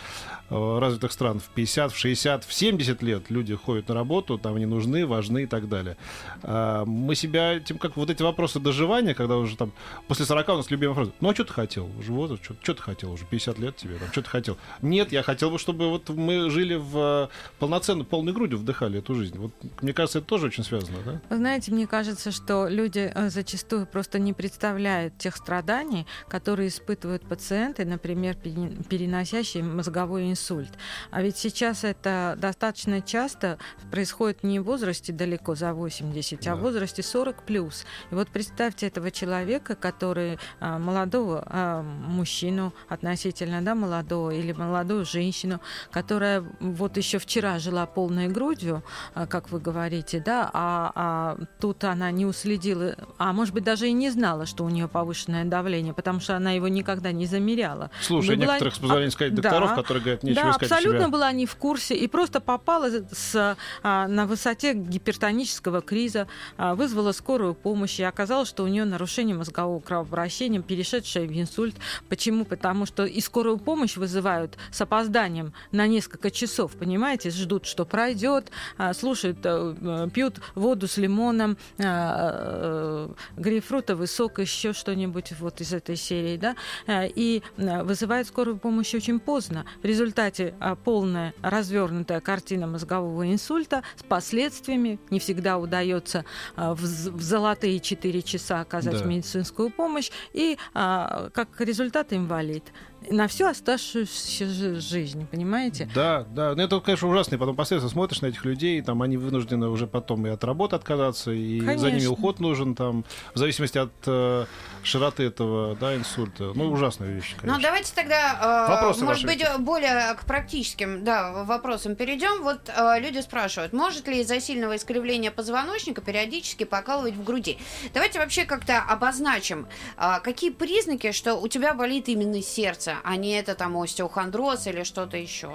э, 0.51 0.79
развитых 0.79 1.11
стран 1.11 1.39
в 1.39 1.49
50, 1.49 1.91
в 1.91 1.97
60, 1.97 2.43
в 2.43 2.53
70 2.53 3.01
лет 3.01 3.31
люди 3.31 3.55
ходят 3.55 3.89
на 3.89 3.95
работу, 3.95 4.10
работу, 4.11 4.37
там 4.37 4.55
они 4.55 4.65
нужны, 4.65 5.05
важны 5.05 5.43
и 5.43 5.45
так 5.45 5.69
далее. 5.69 5.95
А, 6.43 6.83
мы 6.85 7.15
себя, 7.15 7.59
тем 7.59 7.77
как 7.77 7.95
вот 7.97 8.09
эти 8.09 8.23
вопросы 8.23 8.59
доживания, 8.59 9.13
когда 9.13 9.37
уже 9.37 9.55
там 9.55 9.71
после 10.07 10.25
40 10.25 10.49
у 10.49 10.53
нас 10.57 10.71
любимая 10.71 10.95
фраза, 10.95 11.11
ну 11.21 11.29
а 11.29 11.33
что 11.33 11.45
ты 11.45 11.53
хотел? 11.53 11.89
Уже 11.99 12.11
возраст, 12.11 12.43
что, 12.43 12.73
ты 12.73 12.81
хотел? 12.81 13.11
Уже 13.13 13.25
50 13.25 13.59
лет 13.59 13.77
тебе, 13.77 13.95
там, 13.97 14.09
что 14.11 14.21
ты 14.21 14.29
хотел? 14.29 14.57
Нет, 14.81 15.11
я 15.11 15.23
хотел 15.23 15.49
бы, 15.49 15.57
чтобы 15.57 15.89
вот 15.89 16.09
мы 16.09 16.49
жили 16.49 16.75
в 16.75 17.29
полноценно, 17.59 18.03
полной 18.03 18.33
грудью 18.33 18.59
вдыхали 18.59 18.99
эту 18.99 19.15
жизнь. 19.15 19.37
Вот, 19.37 19.51
мне 19.81 19.93
кажется, 19.93 20.19
это 20.19 20.27
тоже 20.27 20.47
очень 20.47 20.63
связано, 20.63 20.97
да? 21.05 21.35
Знаете, 21.35 21.71
мне 21.71 21.87
кажется, 21.87 22.31
что 22.31 22.67
люди 22.67 23.11
э, 23.13 23.29
зачастую 23.29 23.85
просто 23.85 24.19
не 24.19 24.33
представляют 24.33 25.17
тех 25.17 25.37
страданий, 25.37 26.05
которые 26.27 26.67
испытывают 26.67 27.23
пациенты, 27.23 27.85
например, 27.85 28.35
переносящие 28.35 29.63
мозговой 29.63 30.29
инсульт. 30.29 30.71
А 31.11 31.21
ведь 31.21 31.37
сейчас 31.37 31.83
это 31.83 32.37
достаточно 32.37 33.01
часто 33.01 33.57
происходит 33.89 34.00
не 34.43 34.59
в 34.59 34.63
возрасте 34.63 35.13
далеко 35.13 35.55
за 35.55 35.73
80, 35.73 36.41
да. 36.41 36.53
а 36.53 36.55
в 36.55 36.61
возрасте 36.61 37.03
40 37.03 37.43
плюс. 37.43 37.85
И 38.11 38.15
вот 38.15 38.29
представьте 38.29 38.87
этого 38.87 39.11
человека, 39.11 39.75
который 39.75 40.39
а, 40.59 40.79
молодого 40.79 41.43
а, 41.45 41.81
мужчину 41.81 42.73
относительно 42.89 43.61
да, 43.61 43.75
молодого 43.75 44.31
или 44.31 44.51
молодую 44.51 45.05
женщину, 45.05 45.61
которая 45.91 46.43
вот 46.59 46.97
еще 46.97 47.19
вчера 47.19 47.59
жила 47.59 47.85
полной 47.85 48.27
грудью, 48.27 48.83
а, 49.13 49.27
как 49.27 49.51
вы 49.51 49.59
говорите, 49.59 50.19
да, 50.19 50.49
а, 50.53 50.91
а 50.95 51.37
тут 51.59 51.83
она 51.83 52.11
не 52.11 52.25
уследила, 52.25 52.95
а 53.17 53.33
может 53.33 53.53
быть 53.53 53.63
даже 53.63 53.87
и 53.87 53.93
не 53.93 54.09
знала, 54.09 54.45
что 54.45 54.63
у 54.63 54.69
нее 54.69 54.87
повышенное 54.87 55.45
давление, 55.45 55.93
потому 55.93 56.19
что 56.19 56.35
она 56.35 56.51
его 56.51 56.67
никогда 56.67 57.11
не 57.11 57.25
замеряла. 57.25 57.91
Слушай, 58.01 58.35
была... 58.35 58.53
некоторых, 58.53 58.75
с 58.75 58.79
позволения 58.79 59.11
сказать, 59.11 59.35
докторов, 59.35 59.69
да, 59.69 59.75
которые 59.75 60.03
говорят, 60.03 60.23
нечего 60.23 60.43
да, 60.43 60.51
искать 60.51 60.71
абсолютно 60.71 60.99
себя. 61.01 61.09
была 61.09 61.31
не 61.31 61.45
в 61.45 61.55
курсе 61.55 61.95
и 61.95 62.07
просто 62.07 62.39
попала 62.39 62.89
с 62.89 63.57
на 64.07 64.25
высоте 64.25 64.73
гипертонического 64.73 65.81
криза, 65.81 66.27
а, 66.57 66.75
вызвала 66.75 67.11
скорую 67.11 67.53
помощь, 67.53 67.99
и 67.99 68.03
оказалось, 68.03 68.49
что 68.49 68.63
у 68.63 68.67
нее 68.67 68.85
нарушение 68.85 69.35
мозгового 69.35 69.79
кровообращения, 69.79 70.61
перешедшее 70.61 71.27
в 71.27 71.31
инсульт. 71.31 71.75
Почему? 72.09 72.45
Потому 72.45 72.85
что 72.85 73.05
и 73.05 73.21
скорую 73.21 73.57
помощь 73.57 73.97
вызывают 73.97 74.57
с 74.71 74.81
опозданием 74.81 75.53
на 75.71 75.87
несколько 75.87 76.31
часов, 76.31 76.73
понимаете, 76.73 77.29
ждут, 77.29 77.65
что 77.65 77.85
пройдет, 77.85 78.51
а, 78.77 78.93
слушают, 78.93 79.39
э, 79.43 80.09
пьют 80.13 80.39
воду 80.55 80.87
с 80.87 80.97
лимоном, 80.97 81.57
э, 81.77 83.09
грейпфрутовый 83.37 84.07
сок, 84.07 84.39
еще 84.39 84.73
что-нибудь 84.73 85.33
вот 85.39 85.61
из 85.61 85.73
этой 85.73 85.95
серии, 85.95 86.37
да, 86.37 86.55
э, 86.87 87.07
и 87.07 87.43
вызывают 87.57 88.27
скорую 88.27 88.57
помощь 88.57 88.93
очень 88.93 89.19
поздно. 89.19 89.65
В 89.81 89.85
результате 89.85 90.53
полная 90.83 91.33
развернутая 91.41 92.21
картина 92.21 92.67
мозгового 92.67 93.31
инсульта, 93.31 93.80
с 93.95 94.03
последствиями. 94.03 94.99
Не 95.09 95.19
всегда 95.19 95.57
удается 95.57 96.25
а, 96.55 96.73
в, 96.73 96.81
в 96.81 97.21
золотые 97.21 97.79
4 97.79 98.21
часа 98.21 98.61
оказать 98.61 98.99
да. 98.99 99.05
медицинскую 99.05 99.69
помощь. 99.69 100.11
И 100.33 100.57
а, 100.73 101.29
как 101.33 101.59
результат 101.59 102.13
инвалид 102.13 102.63
на 103.09 103.27
всю 103.27 103.45
оставшуюся 103.45 104.79
жизнь, 104.79 105.25
понимаете? 105.27 105.89
Да, 105.93 106.25
да. 106.29 106.53
Ну, 106.55 106.61
это, 106.61 106.79
конечно, 106.79 107.07
ужасно. 107.07 107.35
И 107.35 107.37
потом 107.37 107.55
последствия 107.55 107.89
смотришь 107.89 108.21
на 108.21 108.27
этих 108.27 108.45
людей, 108.45 108.81
там 108.81 109.01
они 109.01 109.17
вынуждены 109.17 109.69
уже 109.69 109.87
потом 109.87 110.25
и 110.27 110.29
от 110.29 110.43
работы 110.43 110.75
отказаться, 110.75 111.31
и 111.31 111.59
конечно. 111.59 111.79
за 111.79 111.91
ними 111.91 112.07
уход 112.07 112.39
нужен, 112.39 112.75
там, 112.75 113.05
в 113.33 113.37
зависимости 113.37 113.77
от 113.77 113.91
э, 114.05 114.45
широты 114.83 115.23
этого, 115.23 115.75
да, 115.75 115.95
инсульта. 115.95 116.51
Ну, 116.53 116.71
ужасная 116.71 117.11
вещь, 117.11 117.35
конечно. 117.35 117.57
Ну, 117.57 117.61
давайте 117.61 117.93
тогда, 117.93 118.67
э, 118.67 118.71
Вопросы 118.71 119.03
может 119.03 119.25
быть, 119.25 119.43
более 119.59 120.13
к 120.15 120.25
практическим, 120.25 121.03
да, 121.03 121.43
вопросам 121.43 121.95
перейдем. 121.95 122.43
Вот 122.43 122.69
э, 122.69 122.99
люди 122.99 123.19
спрашивают, 123.19 123.73
может 123.73 124.07
ли 124.07 124.21
из-за 124.21 124.39
сильного 124.39 124.75
искривления 124.75 125.31
позвоночника 125.31 126.01
периодически 126.01 126.63
покалывать 126.63 127.15
в 127.15 127.23
груди? 127.23 127.57
Давайте 127.93 128.19
вообще 128.19 128.45
как-то 128.45 128.79
обозначим, 128.79 129.67
э, 129.97 130.19
какие 130.23 130.51
признаки, 130.51 131.11
что 131.11 131.35
у 131.35 131.47
тебя 131.47 131.73
болит 131.73 132.09
именно 132.09 132.41
сердце, 132.41 132.90
а 133.03 133.15
не 133.15 133.31
это 133.31 133.55
там 133.55 133.77
остеохондроз 133.77 134.67
или 134.67 134.83
что-то 134.83 135.17
еще? 135.17 135.51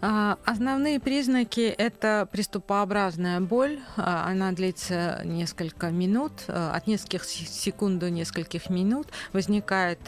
А, 0.00 0.38
основные 0.44 1.00
признаки– 1.00 1.60
это 1.78 2.28
приступообразная 2.30 3.40
боль. 3.40 3.80
А, 3.96 4.26
она 4.26 4.52
длится 4.52 5.22
несколько 5.24 5.90
минут, 5.90 6.32
а, 6.48 6.74
от 6.74 6.86
нескольких 6.86 7.24
секунд 7.24 8.00
до 8.00 8.10
нескольких 8.10 8.68
минут. 8.70 9.08
Возникает 9.32 10.00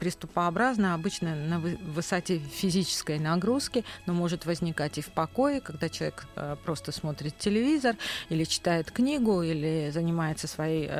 приступообразно, 0.00 0.94
обычно 0.94 1.34
на 1.34 1.58
высоте 1.58 2.38
физической 2.38 3.18
нагрузки, 3.18 3.84
но 4.06 4.12
может 4.12 4.46
возникать 4.46 4.98
и 4.98 5.02
в 5.02 5.08
покое, 5.08 5.60
когда 5.60 5.88
человек 5.88 6.26
просто 6.64 6.92
смотрит 6.92 7.38
телевизор 7.38 7.96
или 8.28 8.44
читает 8.44 8.90
книгу, 8.90 9.42
или 9.42 9.90
занимается 9.92 10.48
своей 10.48 10.90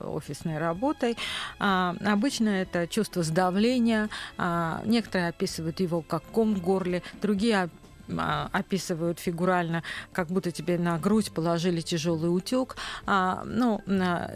офисной 0.00 0.58
работой. 0.58 1.16
Обычно 1.58 2.48
это 2.48 2.86
чувство 2.86 3.22
сдавления. 3.22 4.08
Некоторые 4.84 5.28
описывают 5.28 5.80
его 5.80 6.02
как 6.02 6.22
ком 6.24 6.54
в 6.54 6.60
горле, 6.60 7.02
другие 7.22 7.68
описывают 8.08 9.20
фигурально, 9.20 9.82
как 10.12 10.28
будто 10.28 10.50
тебе 10.50 10.78
на 10.78 10.98
грудь 10.98 11.32
положили 11.32 11.80
тяжелый 11.80 12.28
утюг. 12.28 12.76
А, 13.06 13.42
ну, 13.44 13.80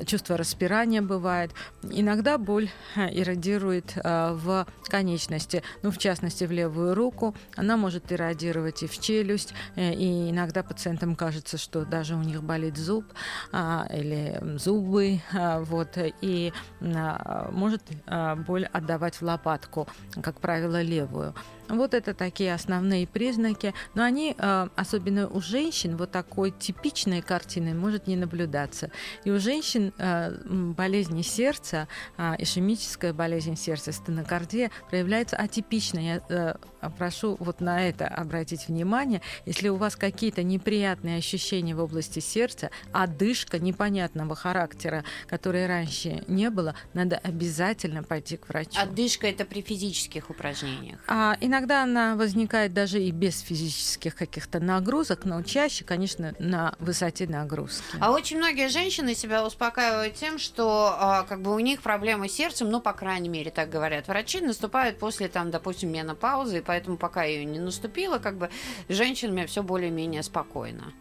чувство 0.07 0.37
распирания 0.37 1.03
бывает. 1.03 1.53
Иногда 1.83 2.39
боль 2.39 2.71
иррадирует 2.97 3.95
а, 3.97 4.35
в 4.35 4.67
конечности, 4.89 5.63
ну, 5.83 5.91
в 5.91 5.99
частности, 5.99 6.45
в 6.45 6.53
левую 6.53 6.95
руку. 6.95 7.35
Она 7.57 7.77
может 7.77 8.13
иррадировать 8.13 8.83
и 8.83 8.87
в 8.87 8.99
челюсть, 8.99 9.55
э, 9.77 9.93
и 9.95 10.31
иногда 10.31 10.63
пациентам 10.63 11.15
кажется, 11.15 11.59
что 11.59 11.85
даже 11.85 12.15
у 12.15 12.23
них 12.23 12.43
болит 12.43 12.77
зуб 12.77 13.05
а, 13.53 13.87
или 13.91 14.41
зубы, 14.57 15.21
а, 15.35 15.61
вот, 15.61 15.99
и 16.21 16.53
а, 16.81 17.51
может 17.53 17.83
а, 18.07 18.37
боль 18.37 18.67
отдавать 18.67 19.17
в 19.17 19.23
лопатку, 19.23 19.87
как 20.23 20.41
правило, 20.41 20.81
левую. 20.83 21.35
Вот 21.69 21.95
это 21.95 22.15
такие 22.15 22.55
основные 22.55 23.07
признаки. 23.07 23.75
Но 23.95 24.03
они, 24.03 24.35
э, 24.37 24.69
особенно 24.77 25.29
у 25.29 25.41
женщин, 25.41 25.97
вот 25.97 26.11
такой 26.11 26.51
типичной 26.51 27.23
картины 27.23 27.75
может 27.75 28.07
не 28.07 28.17
наблюдаться. 28.17 28.91
И 29.25 29.31
у 29.31 29.39
женщин 29.39 29.93
э, 29.99 30.33
болезни 30.49 31.23
сердца, 31.23 31.89
а, 32.17 32.35
ишемическая 32.39 33.13
болезнь 33.13 33.57
сердца, 33.57 33.93
стенокардия 33.93 34.71
проявляется 34.89 35.37
атипично. 35.37 35.99
Я 35.99 36.23
э, 36.29 36.55
прошу 36.99 37.37
вот 37.39 37.61
на 37.61 37.87
это 37.87 38.07
обратить 38.07 38.69
внимание. 38.69 39.21
Если 39.47 39.69
у 39.69 39.77
вас 39.77 39.97
какие-то 39.97 40.43
неприятные 40.43 41.19
ощущения 41.19 41.75
в 41.75 41.81
области 41.81 42.21
сердца, 42.21 42.71
одышка 42.93 43.59
непонятного 43.59 44.35
характера, 44.35 45.05
которой 45.27 45.67
раньше 45.67 46.25
не 46.29 46.51
было, 46.51 46.75
надо 46.95 47.17
обязательно 47.19 48.03
пойти 48.03 48.37
к 48.37 48.49
врачу. 48.49 48.81
Одышка 48.81 49.27
это 49.27 49.45
при 49.45 49.61
физических 49.61 50.31
упражнениях. 50.31 51.01
А 51.07 51.37
иногда 51.41 51.58
Иногда 51.59 51.83
она 51.83 52.15
возникает 52.15 52.73
даже 52.73 53.03
и 53.03 53.11
без 53.11 53.41
физических 53.41 54.15
каких-то 54.15 54.61
нагрузок, 54.61 55.25
но 55.25 55.43
чаще, 55.43 55.85
конечно, 55.85 56.33
на 56.39 56.77
высоте 56.79 57.27
нагрузки. 57.27 57.97
А 57.99 58.13
очень 58.13 58.37
многие 58.37 58.69
женщины 58.69 59.13
себя 59.13 59.45
успокаивают 59.45 60.15
тем, 60.15 60.39
что 60.39 60.95
а, 60.97 61.25
как 61.25 61.43
бы 61.43 61.53
у 61.53 61.59
них 61.59 61.83
проблемы 61.83 62.29
с 62.29 62.33
сердцем, 62.33 62.71
ну, 62.71 62.81
по 62.81 62.93
крайней 62.93 63.29
мере, 63.29 63.51
так 63.51 63.71
говорят 63.71 64.07
врачи, 64.07 64.41
наступают 64.41 65.01
после, 65.01 65.27
там, 65.27 65.51
допустим, 65.51 65.91
менопаузы, 65.91 66.59
и 66.59 66.61
поэтому 66.61 66.97
пока 66.97 67.25
ее 67.25 67.45
не 67.45 67.59
наступило, 67.59 68.19
как 68.19 68.39
бы 68.39 68.51
женщинами 68.89 69.45
все 69.47 69.65
более-менее 69.65 70.23
спокойно. 70.23 70.93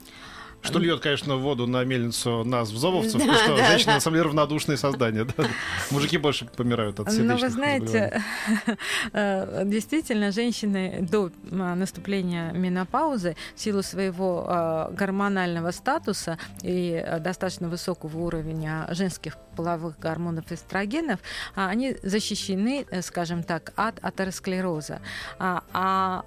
Что 0.62 0.80
льет, 0.80 1.00
конечно, 1.00 1.38
воду 1.38 1.68
на 1.68 1.84
мельницу 1.84 2.44
нас, 2.44 2.70
взововцев, 2.70 3.26
да, 3.26 3.36
что 3.36 3.58
да, 3.58 3.68
женщины, 3.68 3.86
да. 3.86 3.94
на 3.96 4.00
самом 4.00 4.16
деле, 4.16 4.26
равнодушные 4.28 4.78
создания. 4.78 5.26
Да. 5.26 5.46
Мужики 5.92 6.18
больше 6.18 6.46
помирают 6.46 7.00
от 7.00 7.12
сердечных 7.12 7.40
Ну, 7.40 7.48
вы 7.48 7.50
знаете, 7.50 8.24
э, 9.14 9.64
действительно, 9.66 10.32
женщины 10.32 11.00
до 11.10 11.32
наступления 11.50 12.52
менопаузы 12.52 13.36
в 13.56 13.60
силу 13.60 13.82
своего 13.82 14.46
а, 14.48 14.92
гормонального 14.92 15.72
статуса 15.72 16.38
и 16.62 16.94
а, 16.96 17.20
достаточно 17.20 17.70
высокого 17.70 18.18
уровня 18.18 18.88
женских 18.92 19.38
половых 19.58 20.00
гормонов 20.00 20.52
эстрогенов, 20.52 21.20
они 21.56 21.98
защищены, 22.04 22.86
э, 22.90 23.02
скажем 23.02 23.44
так, 23.44 23.74
от 23.76 24.00
атеросклероза. 24.02 25.02
А 25.40 26.24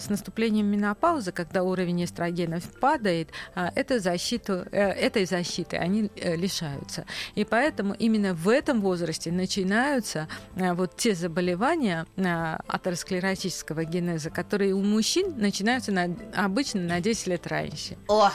с 0.00 0.08
наступлением 0.08 0.66
менопаузы, 0.66 1.32
когда 1.32 1.62
уровень 1.62 2.04
эстрогенов 2.04 2.64
падает, 2.80 3.30
а, 3.54 3.70
эту 3.74 4.00
защиту, 4.00 4.66
э, 4.72 4.90
этой 4.90 5.24
защиты 5.24 5.76
они 5.76 6.10
э, 6.16 6.36
лишаются. 6.36 7.04
И 7.34 7.44
поэтому 7.44 7.94
именно 7.94 8.34
в 8.34 8.48
этом 8.48 8.80
возрасте 8.80 9.30
начинаются 9.30 10.28
э, 10.56 10.72
вот 10.72 10.96
те 10.96 11.14
заболевания 11.14 12.06
атеросклеротического 12.16 13.84
генеза, 13.84 14.30
которые 14.30 14.74
у 14.74 14.82
мужчин 14.82 15.34
начинаются 15.38 15.92
на, 15.92 16.08
обычно 16.34 16.80
на 16.80 17.00
10 17.00 17.26
лет 17.28 17.46
раньше. 17.46 17.96
О, 18.08 18.30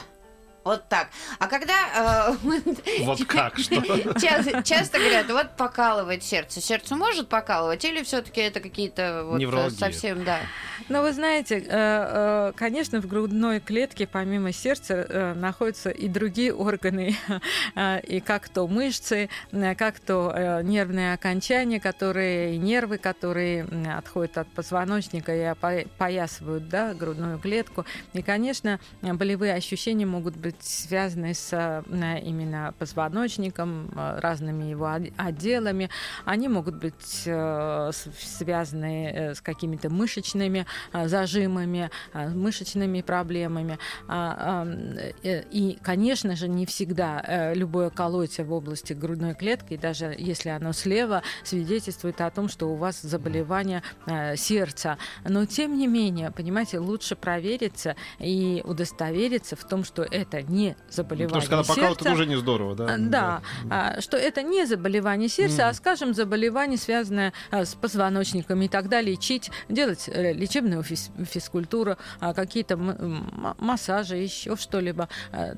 вот 0.63 0.87
так. 0.87 1.09
А 1.39 1.47
когда... 1.47 2.35
Э, 2.41 2.63
вот 3.01 3.25
как, 3.27 3.57
что? 3.57 3.81
Часто, 4.19 4.63
часто 4.63 4.99
говорят, 4.99 5.29
вот 5.29 5.55
покалывает 5.57 6.23
сердце. 6.23 6.61
Сердце 6.61 6.95
может 6.95 7.27
покалывать 7.27 7.83
или 7.83 8.03
все 8.03 8.21
таки 8.21 8.41
это 8.41 8.59
какие-то 8.59 9.25
вот 9.25 9.41
э, 9.41 9.69
совсем, 9.71 10.23
да? 10.23 10.39
Ну, 10.89 11.01
вы 11.01 11.13
знаете, 11.13 11.59
э, 11.59 11.65
э, 11.67 12.51
конечно, 12.55 13.01
в 13.01 13.07
грудной 13.07 13.59
клетке 13.59 14.07
помимо 14.07 14.51
сердца 14.51 15.33
находятся 15.35 15.89
и 15.89 16.07
другие 16.07 16.53
органы, 16.53 17.15
и 18.07 18.19
как 18.21 18.49
то 18.49 18.67
мышцы, 18.67 19.29
как 19.77 19.99
то 19.99 20.61
нервные 20.63 21.13
окончания, 21.13 21.79
которые, 21.79 22.55
и 22.55 22.57
нервы, 22.57 22.97
которые 22.97 23.65
отходят 23.95 24.37
от 24.37 24.47
позвоночника 24.49 25.35
и 25.35 25.41
опоясывают 25.41 26.69
да, 26.69 26.93
грудную 26.93 27.39
клетку. 27.39 27.85
И, 28.13 28.21
конечно, 28.21 28.79
болевые 29.01 29.53
ощущения 29.53 30.05
могут 30.05 30.35
быть 30.35 30.52
связаны 30.59 31.33
с 31.33 31.49
э, 31.51 32.19
именно 32.21 32.73
позвоночником, 32.77 33.89
э, 33.95 34.19
разными 34.19 34.65
его 34.65 34.89
отделами. 35.17 35.89
Они 36.25 36.47
могут 36.47 36.75
быть 36.75 37.23
э, 37.25 37.91
связаны 38.19 39.33
с 39.35 39.41
какими-то 39.41 39.89
мышечными 39.89 40.65
зажимами, 40.93 41.89
мышечными 42.13 43.01
проблемами. 43.01 43.79
А, 44.07 44.67
и, 45.23 45.77
конечно 45.81 46.35
же, 46.35 46.47
не 46.47 46.65
всегда 46.65 47.53
любое 47.53 47.89
колотие 47.89 48.45
в 48.45 48.53
области 48.53 48.93
грудной 48.93 49.35
клетки, 49.35 49.77
даже 49.77 50.15
если 50.17 50.49
оно 50.49 50.73
слева, 50.73 51.23
свидетельствует 51.43 52.21
о 52.21 52.29
том, 52.29 52.49
что 52.49 52.67
у 52.67 52.75
вас 52.75 53.01
заболевание 53.01 53.81
сердца. 54.35 54.97
Но, 55.23 55.45
тем 55.45 55.77
не 55.77 55.87
менее, 55.87 56.31
понимаете, 56.31 56.79
лучше 56.79 57.15
провериться 57.15 57.95
и 58.19 58.61
удостовериться 58.65 59.55
в 59.55 59.63
том, 59.63 59.83
что 59.83 60.03
это 60.03 60.42
не 60.49 60.75
заболевание 60.89 61.41
Потому 61.41 61.63
что 61.63 61.73
когда 61.75 61.91
это 61.91 62.11
уже 62.11 62.25
не 62.25 62.35
здорово, 62.35 62.75
да? 62.75 62.85
Да, 62.85 62.97
да. 62.97 63.41
А, 63.69 64.01
что 64.01 64.17
это 64.17 64.41
не 64.43 64.65
заболевание 64.65 65.29
сердца, 65.29 65.63
mm. 65.63 65.69
а, 65.69 65.73
скажем, 65.73 66.13
заболевание, 66.13 66.77
связанное 66.77 67.33
а, 67.51 67.65
с 67.65 67.75
позвоночником, 67.75 68.61
и 68.61 68.67
тогда 68.67 69.01
лечить, 69.01 69.51
делать 69.69 70.07
э, 70.07 70.33
лечебную 70.33 70.83
физкультуру, 70.83 71.97
а, 72.19 72.33
какие-то 72.33 72.77
массажи, 72.77 74.17
еще 74.17 74.55
что-либо, 74.55 75.09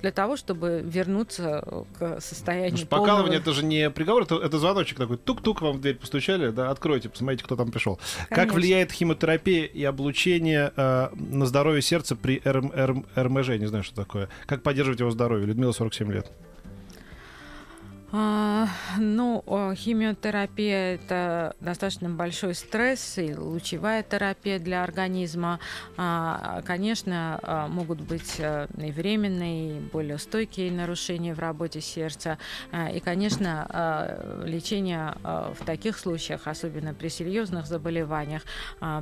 для 0.01 0.11
того, 0.11 0.37
чтобы 0.37 0.81
вернуться 0.83 1.85
к 1.97 2.21
состоянию 2.21 2.85
Потому 2.85 3.05
Покалывание— 3.05 3.39
это 3.41 3.53
же 3.53 3.65
не 3.65 3.89
приговор, 3.89 4.23
это, 4.23 4.35
это 4.35 4.59
звоночек 4.59 4.97
такой, 4.97 5.17
тук-тук, 5.17 5.61
вам 5.61 5.77
в 5.77 5.81
дверь 5.81 5.95
постучали, 5.95 6.49
да, 6.49 6.69
откройте, 6.69 7.09
посмотрите, 7.09 7.43
кто 7.43 7.55
там 7.55 7.71
пришел. 7.71 7.99
Конечно. 8.29 8.35
Как 8.35 8.53
влияет 8.53 8.91
химиотерапия 8.91 9.65
и 9.65 9.83
облучение 9.83 10.71
э, 10.75 11.09
на 11.13 11.45
здоровье 11.45 11.81
сердца 11.81 12.15
при 12.15 12.41
РМ, 12.43 12.71
РМ, 12.75 13.05
РМЖ, 13.15 13.49
не 13.59 13.67
знаю, 13.67 13.83
что 13.83 13.95
такое. 13.95 14.29
Как 14.45 14.63
поддерживать 14.75 14.99
его 14.99 15.09
здоровье? 15.09 15.47
Людмила, 15.47 15.71
47 15.71 16.11
лет. 16.11 16.31
А, 18.17 18.69
ну, 18.97 19.43
химиотерапия 19.75 20.95
это 20.95 21.53
достаточно 21.59 22.09
большой 22.09 22.55
стресс 22.55 23.17
и 23.17 23.35
лучевая 23.35 24.03
терапия 24.03 24.57
для 24.57 24.85
организма. 24.85 25.59
А, 25.97 26.61
конечно, 26.65 27.37
а, 27.43 27.67
могут 27.67 27.99
быть 27.99 28.35
э, 28.37 28.67
и 28.77 28.91
временные, 28.93 29.79
и 29.79 29.79
более 29.81 30.17
стойкие 30.17 30.71
нарушения 30.71 31.33
в 31.33 31.39
работе 31.39 31.81
сердца. 31.81 32.37
И, 32.93 33.01
конечно, 33.01 34.41
лечение 34.45 35.15
в 35.23 35.65
таких 35.65 35.97
случаях, 35.97 36.47
особенно 36.47 36.93
при 36.93 37.09
серьезных 37.09 37.65
заболеваниях, 37.65 38.43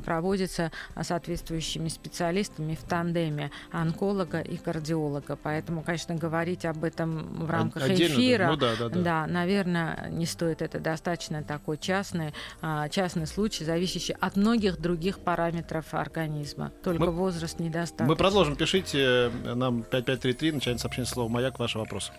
проводится 0.04 0.72
соответствующими 1.00 1.88
специалистами 1.88 2.74
в 2.74 2.82
тандеме 2.82 3.50
онколога 3.70 4.40
и 4.40 4.56
кардиолога. 4.56 5.36
Поэтому, 5.40 5.82
конечно, 5.82 6.14
говорить 6.14 6.64
об 6.64 6.82
этом 6.82 7.44
в 7.46 7.50
рамках 7.50 7.84
Отдельно, 7.84 8.14
эфира. 8.14 8.46
Ну, 8.48 8.56
да, 8.56 8.74
да, 8.78 8.88
да. 8.88 9.03
Да, 9.04 9.26
наверное, 9.26 10.08
не 10.10 10.26
стоит. 10.26 10.62
Это 10.62 10.80
достаточно 10.80 11.42
такой 11.42 11.78
частный, 11.78 12.32
а, 12.60 12.88
частный 12.88 13.26
случай, 13.26 13.64
зависящий 13.64 14.14
от 14.20 14.36
многих 14.36 14.80
других 14.80 15.18
параметров 15.18 15.92
организма. 15.92 16.72
Только 16.82 17.04
мы, 17.04 17.10
возраст 17.12 17.58
недостаточно. 17.58 18.06
Мы 18.06 18.16
продолжим. 18.16 18.56
Пишите 18.56 19.30
нам 19.44 19.82
5533, 19.82 20.52
начальное 20.52 20.78
сообщение 20.78 21.10
слова 21.10 21.28
«Маяк», 21.28 21.58
ваши 21.58 21.78
вопросы. 21.78 22.12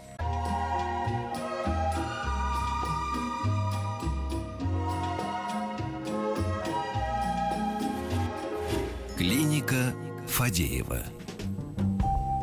Клиника 9.18 9.94
Фадеева. 10.28 11.15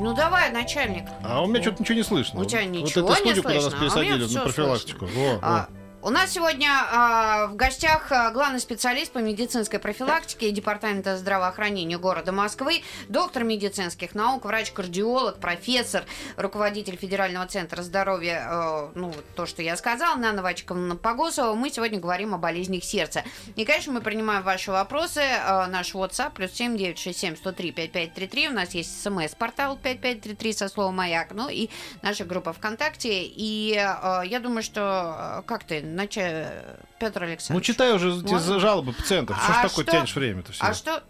Ну 0.03 0.15
давай, 0.15 0.51
начальник. 0.51 1.05
А 1.23 1.43
у 1.43 1.47
меня 1.47 1.62
что-то 1.62 1.83
ничего 1.83 1.97
не 1.97 2.03
слышно. 2.03 2.41
У 2.41 2.45
тебя 2.45 2.65
ничего 2.65 3.07
вот 3.07 3.12
это 3.12 3.21
студию, 3.21 3.37
не 3.37 3.43
слышно. 3.43 3.71
куда 3.71 3.71
нас 3.71 3.81
пересадили 3.81 4.25
а 4.25 4.38
на 4.38 4.45
профилактику. 4.45 5.07
Во, 5.07 5.38
а, 5.41 5.69
У 6.05 6.11
нас 6.11 6.33
сегодня 6.33 6.69
э, 6.69 7.47
в 7.53 7.55
гостях 7.55 8.11
главный 8.33 8.59
специалист 8.59 9.12
по 9.12 9.19
медицинской 9.19 9.79
профилактике 9.79 10.51
Департамента 10.51 11.17
здравоохранения 11.17 11.97
города 11.97 12.33
Москвы, 12.33 12.83
доктор 13.09 13.45
медицинских 13.45 14.17
наук, 14.17 14.45
врач-кардиолог, 14.45 15.38
профессор, 15.38 16.03
руководитель 16.37 16.97
Федерального 16.97 17.47
центра 17.47 17.83
здоровья, 17.83 18.49
э, 18.51 18.88
ну, 18.97 19.15
то, 19.37 19.47
что 19.47 19.62
я 19.62 19.77
сказала, 19.77 20.17
Нана 20.17 20.43
Вачковна 20.43 20.97
Погосова. 20.97 21.55
Мы 21.55 21.71
сегодня 21.71 22.01
говорим 22.01 22.35
о 22.35 22.38
болезнях 22.38 22.83
сердца. 22.83 23.23
И, 23.55 23.65
конечно, 23.65 23.93
мы 23.93 24.01
принимаем 24.01 24.43
ваши 24.43 24.73
вопросы. 24.73 25.21
Э, 25.21 25.67
наш 25.67 25.95
WhatsApp 25.95 26.33
плюс 26.35 26.51
7967 26.51 27.37
103 27.37 27.71
5533. 27.71 28.49
У 28.49 28.53
нас 28.53 28.75
есть 28.75 29.01
смс-портал 29.01 29.79
5533 29.81 30.53
со 30.53 30.69
словом 30.69 30.97
«Маяк». 30.97 31.29
Ну 31.33 31.49
и 31.49 31.71
наша 32.03 32.25
группа 32.25 32.53
ВКонтакте. 32.53 33.23
И 33.23 33.77
э, 33.77 34.23
я 34.27 34.41
думаю, 34.41 34.65
что... 34.65 35.45
Как 35.47 35.62
ты? 35.62 35.92
Начать, 35.93 36.53
Петр 36.99 37.25
Александрович. 37.25 37.69
Ну, 37.69 37.73
читай 37.73 37.93
уже 37.93 38.15
Можно? 38.15 38.59
жалобы 38.59 38.93
пациентов. 38.93 39.37
Что 39.37 39.53
а 39.53 39.55
ж 39.55 39.69
такое 39.69 39.85
тянешь 39.85 40.15
время-то 40.15 40.53
все? 40.53 40.65
А 40.65 40.75
что... 40.75 41.03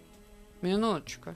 Минуточку. 0.61 1.35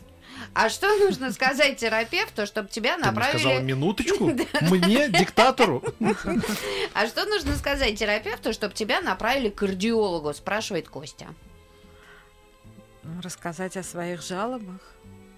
А 0.55 0.69
что 0.69 0.95
нужно 0.97 1.33
сказать 1.33 1.79
терапевту, 1.79 2.47
чтобы 2.47 2.69
тебя 2.69 2.97
направили... 2.97 3.33
Ты 3.33 3.39
сказала 3.39 3.61
минуточку? 3.61 4.25
Мне, 4.63 5.09
диктатору? 5.09 5.83
А 6.95 7.07
что 7.07 7.25
нужно 7.25 7.57
сказать 7.57 7.99
терапевту, 7.99 8.53
чтобы 8.53 8.75
тебя 8.75 9.01
направили 9.01 9.49
к 9.49 9.57
кардиологу, 9.57 10.33
спрашивает 10.35 10.89
Костя. 10.89 11.27
Рассказать 13.23 13.77
о 13.77 13.83
своих 13.83 14.23
жалобах, 14.23 14.81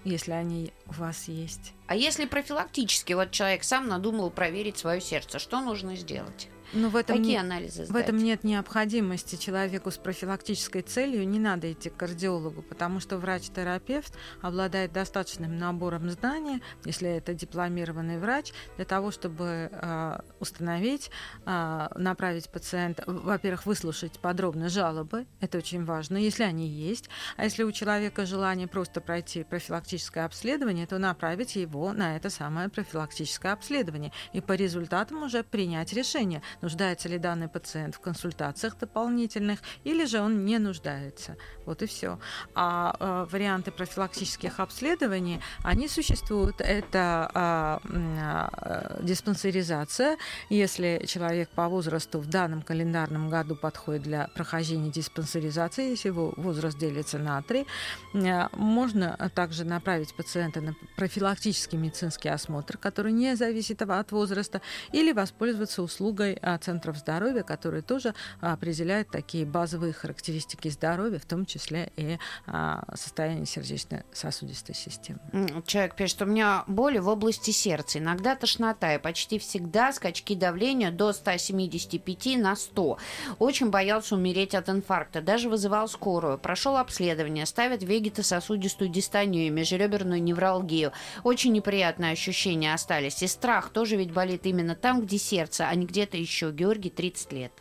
если 0.03 0.31
они 0.31 0.73
у 0.87 0.93
вас 0.93 1.27
есть. 1.27 1.73
А 1.87 1.95
если 1.95 2.25
профилактически, 2.25 3.13
вот 3.13 3.31
человек 3.31 3.63
сам 3.63 3.87
надумал 3.87 4.31
проверить 4.31 4.77
свое 4.77 5.01
сердце, 5.01 5.39
что 5.39 5.61
нужно 5.61 5.95
сделать? 5.95 6.47
Но 6.73 6.89
в 6.89 6.95
этом 6.95 7.17
Какие 7.17 7.33
не, 7.33 7.37
анализы 7.37 7.85
сдать? 7.85 7.89
В 7.89 7.95
этом 7.95 8.17
нет 8.17 8.43
необходимости. 8.43 9.35
Человеку 9.35 9.91
с 9.91 9.97
профилактической 9.97 10.81
целью 10.81 11.27
не 11.27 11.39
надо 11.39 11.71
идти 11.71 11.89
к 11.89 11.97
кардиологу, 11.97 12.61
потому 12.61 12.99
что 12.99 13.17
врач-терапевт 13.17 14.13
обладает 14.41 14.93
достаточным 14.93 15.57
набором 15.57 16.09
знаний, 16.09 16.61
если 16.85 17.09
это 17.09 17.33
дипломированный 17.33 18.19
врач, 18.19 18.53
для 18.75 18.85
того, 18.85 19.11
чтобы 19.11 19.69
э, 19.71 20.19
установить, 20.39 21.09
э, 21.45 21.87
направить 21.95 22.49
пациента, 22.49 23.03
во-первых, 23.07 23.65
выслушать 23.65 24.19
подробно 24.19 24.69
жалобы, 24.69 25.25
это 25.39 25.57
очень 25.57 25.85
важно, 25.85 26.17
если 26.17 26.43
они 26.43 26.67
есть, 26.67 27.09
а 27.37 27.45
если 27.45 27.63
у 27.63 27.71
человека 27.71 28.25
желание 28.25 28.67
просто 28.67 29.01
пройти 29.01 29.43
профилактическое 29.43 30.25
обследование, 30.25 30.85
то 30.85 30.97
направить 30.97 31.55
его 31.55 31.93
на 31.93 32.15
это 32.15 32.29
самое 32.29 32.69
профилактическое 32.69 33.53
обследование 33.53 34.11
и 34.33 34.41
по 34.41 34.53
результатам 34.53 35.23
уже 35.23 35.43
принять 35.43 35.93
решение, 35.93 36.41
нуждается 36.61 37.09
ли 37.09 37.17
данный 37.17 37.47
пациент 37.47 37.95
в 37.95 37.99
консультациях 37.99 38.77
дополнительных, 38.77 39.59
или 39.83 40.05
же 40.05 40.21
он 40.21 40.45
не 40.45 40.59
нуждается. 40.59 41.35
Вот 41.65 41.81
и 41.81 41.85
все. 41.85 42.19
А 42.55 42.95
э, 42.99 43.27
варианты 43.31 43.71
профилактических 43.71 44.59
обследований, 44.59 45.41
они 45.63 45.87
существуют. 45.87 46.61
Это 46.61 47.79
э, 47.83 47.89
э, 47.89 49.03
диспансеризация, 49.03 50.17
если 50.49 51.03
человек 51.07 51.49
по 51.49 51.67
возрасту 51.67 52.19
в 52.19 52.27
данном 52.27 52.61
календарном 52.61 53.29
году 53.29 53.55
подходит 53.55 54.03
для 54.03 54.27
прохождения 54.35 54.89
диспансеризации, 54.89 55.91
если 55.91 56.09
его 56.09 56.33
возраст 56.37 56.77
делится 56.77 57.17
на 57.17 57.41
три, 57.41 57.65
э, 58.13 58.47
можно 58.53 59.17
также 59.35 59.63
направить 59.63 60.13
пациента 60.15 60.61
на 60.61 60.75
профилактический 60.95 61.77
медицинский 61.77 62.29
осмотр, 62.29 62.77
который 62.77 63.11
не 63.11 63.35
зависит 63.35 63.81
от 63.81 64.11
возраста, 64.11 64.61
или 64.91 65.11
воспользоваться 65.11 65.81
услугой 65.81 66.33
центров 66.57 66.97
здоровья, 66.97 67.43
которые 67.43 67.81
тоже 67.81 68.13
определяют 68.41 69.09
такие 69.09 69.45
базовые 69.45 69.93
характеристики 69.93 70.69
здоровья, 70.69 71.19
в 71.19 71.25
том 71.25 71.45
числе 71.45 71.91
и 71.95 72.17
а, 72.47 72.83
состояние 72.95 73.45
сердечно-сосудистой 73.45 74.75
системы. 74.75 75.19
Человек 75.65 75.95
пишет, 75.95 76.15
что 76.15 76.25
у 76.25 76.27
меня 76.27 76.63
боли 76.67 76.97
в 76.99 77.07
области 77.07 77.51
сердца, 77.51 77.99
иногда 77.99 78.35
тошнота, 78.35 78.95
и 78.95 78.97
почти 78.99 79.39
всегда 79.39 79.91
скачки 79.93 80.35
давления 80.35 80.91
до 80.91 81.13
175 81.13 82.37
на 82.37 82.55
100. 82.55 82.97
Очень 83.39 83.69
боялся 83.69 84.15
умереть 84.15 84.55
от 84.55 84.69
инфаркта, 84.69 85.21
даже 85.21 85.49
вызывал 85.49 85.87
скорую. 85.87 86.37
Прошел 86.37 86.77
обследование, 86.77 87.45
ставят 87.45 87.83
вегетососудистую 87.83 88.89
дистонию, 88.89 89.51
межреберную 89.51 90.21
невралгию. 90.21 90.91
Очень 91.23 91.53
неприятные 91.53 92.13
ощущения 92.13 92.73
остались. 92.73 93.21
И 93.23 93.27
страх 93.27 93.69
тоже 93.69 93.95
ведь 93.95 94.11
болит 94.11 94.45
именно 94.45 94.75
там, 94.75 95.01
где 95.01 95.17
сердце, 95.17 95.67
а 95.67 95.75
не 95.75 95.85
где-то 95.85 96.17
еще 96.17 96.38
еще 96.39 96.51
Георгий 96.51 96.89
30 96.89 97.33
лет. 97.33 97.51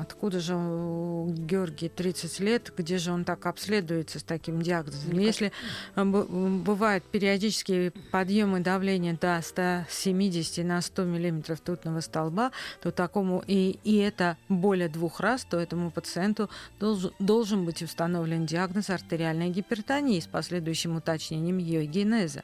Откуда 0.00 0.40
же 0.40 0.56
у 0.56 1.28
Георгия 1.28 1.88
30 1.88 2.40
лет, 2.40 2.72
где 2.76 2.98
же 2.98 3.12
он 3.12 3.24
так 3.24 3.46
обследуется 3.46 4.18
с 4.18 4.22
таким 4.22 4.60
диагнозом? 4.60 5.12
Никак. 5.12 5.24
Если 5.24 5.52
э, 5.94 6.04
бывают 6.04 7.04
периодические 7.04 7.92
подъемы 8.10 8.60
давления 8.60 9.16
до 9.20 9.40
170 9.40 10.64
на 10.64 10.80
100 10.80 11.04
миллиметров 11.04 11.60
тутного 11.60 12.00
столба, 12.00 12.50
то 12.82 12.90
такому 12.90 13.42
и, 13.46 13.78
и 13.84 13.98
это 13.98 14.36
более 14.48 14.88
двух 14.88 15.20
раз, 15.20 15.44
то 15.44 15.58
этому 15.58 15.90
пациенту 15.90 16.50
должен, 16.80 17.12
должен 17.18 17.64
быть 17.64 17.82
установлен 17.82 18.46
диагноз 18.46 18.90
артериальной 18.90 19.50
гипертонии 19.50 20.18
с 20.18 20.26
последующим 20.26 20.96
уточнением 20.96 21.58
ее 21.58 21.86
генеза. 21.86 22.42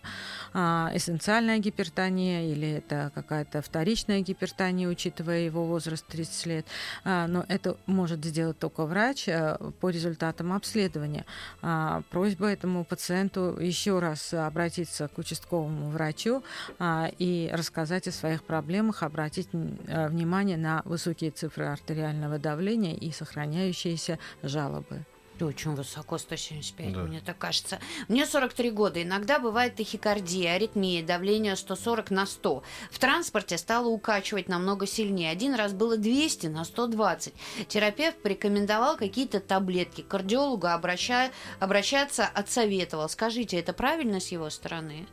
А, 0.52 0.90
эссенциальная 0.94 1.58
гипертония 1.58 2.52
или 2.52 2.68
это 2.68 3.10
какая-то 3.14 3.60
вторичная 3.62 4.20
гипертония, 4.20 4.88
учитывая 4.88 5.40
его 5.40 5.64
возраст 5.64 6.06
30 6.06 6.46
лет. 6.46 6.66
А, 7.04 7.26
но 7.26 7.39
это 7.48 7.76
может 7.86 8.24
сделать 8.24 8.58
только 8.58 8.86
врач 8.86 9.28
э, 9.28 9.56
по 9.80 9.90
результатам 9.90 10.52
обследования. 10.52 11.24
А, 11.62 12.02
просьба 12.10 12.46
этому 12.46 12.84
пациенту 12.84 13.56
еще 13.60 13.98
раз 13.98 14.32
обратиться 14.34 15.08
к 15.08 15.18
участковому 15.18 15.90
врачу 15.90 16.42
а, 16.78 17.10
и 17.18 17.50
рассказать 17.52 18.08
о 18.08 18.12
своих 18.12 18.44
проблемах, 18.44 19.02
обратить 19.02 19.48
э, 19.52 20.08
внимание 20.08 20.56
на 20.56 20.82
высокие 20.84 21.30
цифры 21.30 21.66
артериального 21.66 22.38
давления 22.38 22.94
и 22.94 23.10
сохраняющиеся 23.12 24.18
жалобы. 24.42 25.04
Очень 25.42 25.74
высоко, 25.74 26.18
175, 26.18 26.92
да. 26.92 27.00
мне 27.00 27.20
так 27.20 27.38
кажется. 27.38 27.78
Мне 28.08 28.26
43 28.26 28.70
года. 28.70 29.02
Иногда 29.02 29.38
бывает 29.38 29.76
тахикардия, 29.76 30.54
аритмия, 30.54 31.02
давление 31.02 31.56
140 31.56 32.10
на 32.10 32.26
100. 32.26 32.62
В 32.90 32.98
транспорте 32.98 33.58
стало 33.58 33.88
укачивать 33.88 34.48
намного 34.48 34.86
сильнее. 34.86 35.30
Один 35.30 35.54
раз 35.54 35.72
было 35.72 35.96
200 35.96 36.48
на 36.48 36.64
120. 36.64 37.34
Терапевт 37.68 38.22
порекомендовал 38.22 38.96
какие-то 38.96 39.40
таблетки. 39.40 40.02
К 40.02 40.08
кардиологу 40.08 40.66
обраща... 40.66 41.30
обращаться 41.58 42.26
отсоветовал. 42.26 43.08
Скажите, 43.08 43.58
это 43.58 43.72
правильно 43.72 44.20
с 44.20 44.28
его 44.28 44.50
стороны? 44.50 45.06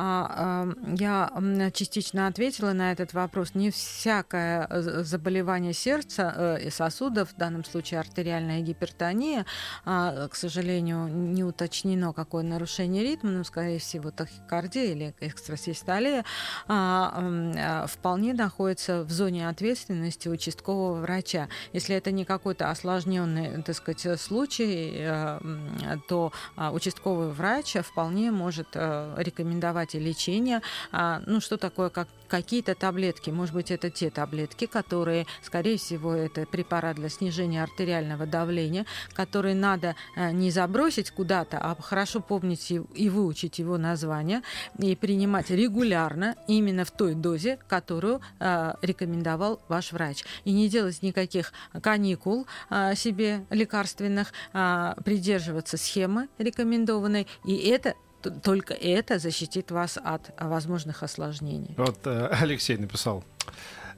А, 0.00 0.68
я 0.96 1.28
частично 1.74 2.28
ответила 2.28 2.72
на 2.72 2.92
этот 2.92 3.12
вопрос. 3.14 3.54
Не 3.54 3.72
всякое 3.72 4.64
э, 4.70 5.02
заболевание 5.02 5.72
сердца 5.72 6.32
э, 6.36 6.66
и 6.66 6.70
сосудов, 6.70 7.32
в 7.32 7.36
данном 7.36 7.64
случае 7.64 7.98
артериальная 7.98 8.60
гипертония, 8.60 9.44
а, 9.84 10.28
к 10.28 10.36
сожалению, 10.36 11.08
не 11.08 11.42
уточнено, 11.42 12.12
какое 12.12 12.44
нарушение 12.44 13.02
ритма, 13.02 13.30
но, 13.30 13.42
скорее 13.42 13.80
всего, 13.80 14.12
тахикардия 14.12 14.84
или 14.84 15.14
экстрасистолия, 15.18 16.24
а, 16.68 17.86
вполне 17.88 18.34
находится 18.34 19.02
в 19.02 19.10
зоне 19.10 19.48
ответственности 19.48 20.28
участкового 20.28 21.00
врача. 21.00 21.48
Если 21.72 21.96
это 21.96 22.12
не 22.12 22.24
какой-то 22.24 22.70
осложненный, 22.70 23.62
так 23.64 23.74
сказать, 23.74 24.20
случай, 24.20 24.92
э, 24.96 25.40
то 26.08 26.32
участковый 26.56 27.30
врач 27.30 27.76
вполне 27.82 28.30
может 28.30 28.68
рекомендовать 28.76 29.87
результате 29.88 29.98
лечения, 29.98 30.62
а, 30.92 31.22
ну, 31.26 31.40
что 31.40 31.56
такое, 31.56 31.88
как 31.90 32.08
какие-то 32.28 32.74
таблетки. 32.74 33.30
Может 33.30 33.54
быть, 33.54 33.70
это 33.70 33.90
те 33.90 34.10
таблетки, 34.10 34.66
которые, 34.66 35.26
скорее 35.42 35.78
всего, 35.78 36.12
это 36.12 36.44
препарат 36.46 36.96
для 36.96 37.08
снижения 37.08 37.62
артериального 37.62 38.26
давления, 38.26 38.84
который 39.14 39.54
надо 39.54 39.96
а, 40.14 40.30
не 40.30 40.50
забросить 40.50 41.10
куда-то, 41.10 41.58
а 41.58 41.74
хорошо 41.80 42.20
помнить 42.20 42.70
и 42.70 43.08
выучить 43.08 43.58
его 43.58 43.78
название 43.78 44.42
и 44.78 44.94
принимать 44.94 45.50
регулярно 45.50 46.36
именно 46.46 46.84
в 46.84 46.90
той 46.90 47.14
дозе, 47.14 47.58
которую 47.66 48.20
а, 48.38 48.76
рекомендовал 48.82 49.60
ваш 49.68 49.92
врач. 49.92 50.24
И 50.44 50.52
не 50.52 50.68
делать 50.68 51.02
никаких 51.02 51.52
каникул 51.82 52.46
а, 52.68 52.94
себе 52.94 53.46
лекарственных, 53.50 54.32
а, 54.52 54.96
придерживаться 55.04 55.78
схемы 55.78 56.28
рекомендованной. 56.38 57.26
И 57.46 57.56
это 57.56 57.94
только 58.42 58.74
это 58.74 59.18
защитит 59.18 59.70
вас 59.70 59.98
от 60.02 60.30
возможных 60.38 61.02
осложнений. 61.02 61.74
Вот 61.76 61.98
э, 62.06 62.28
Алексей 62.40 62.76
написал. 62.76 63.24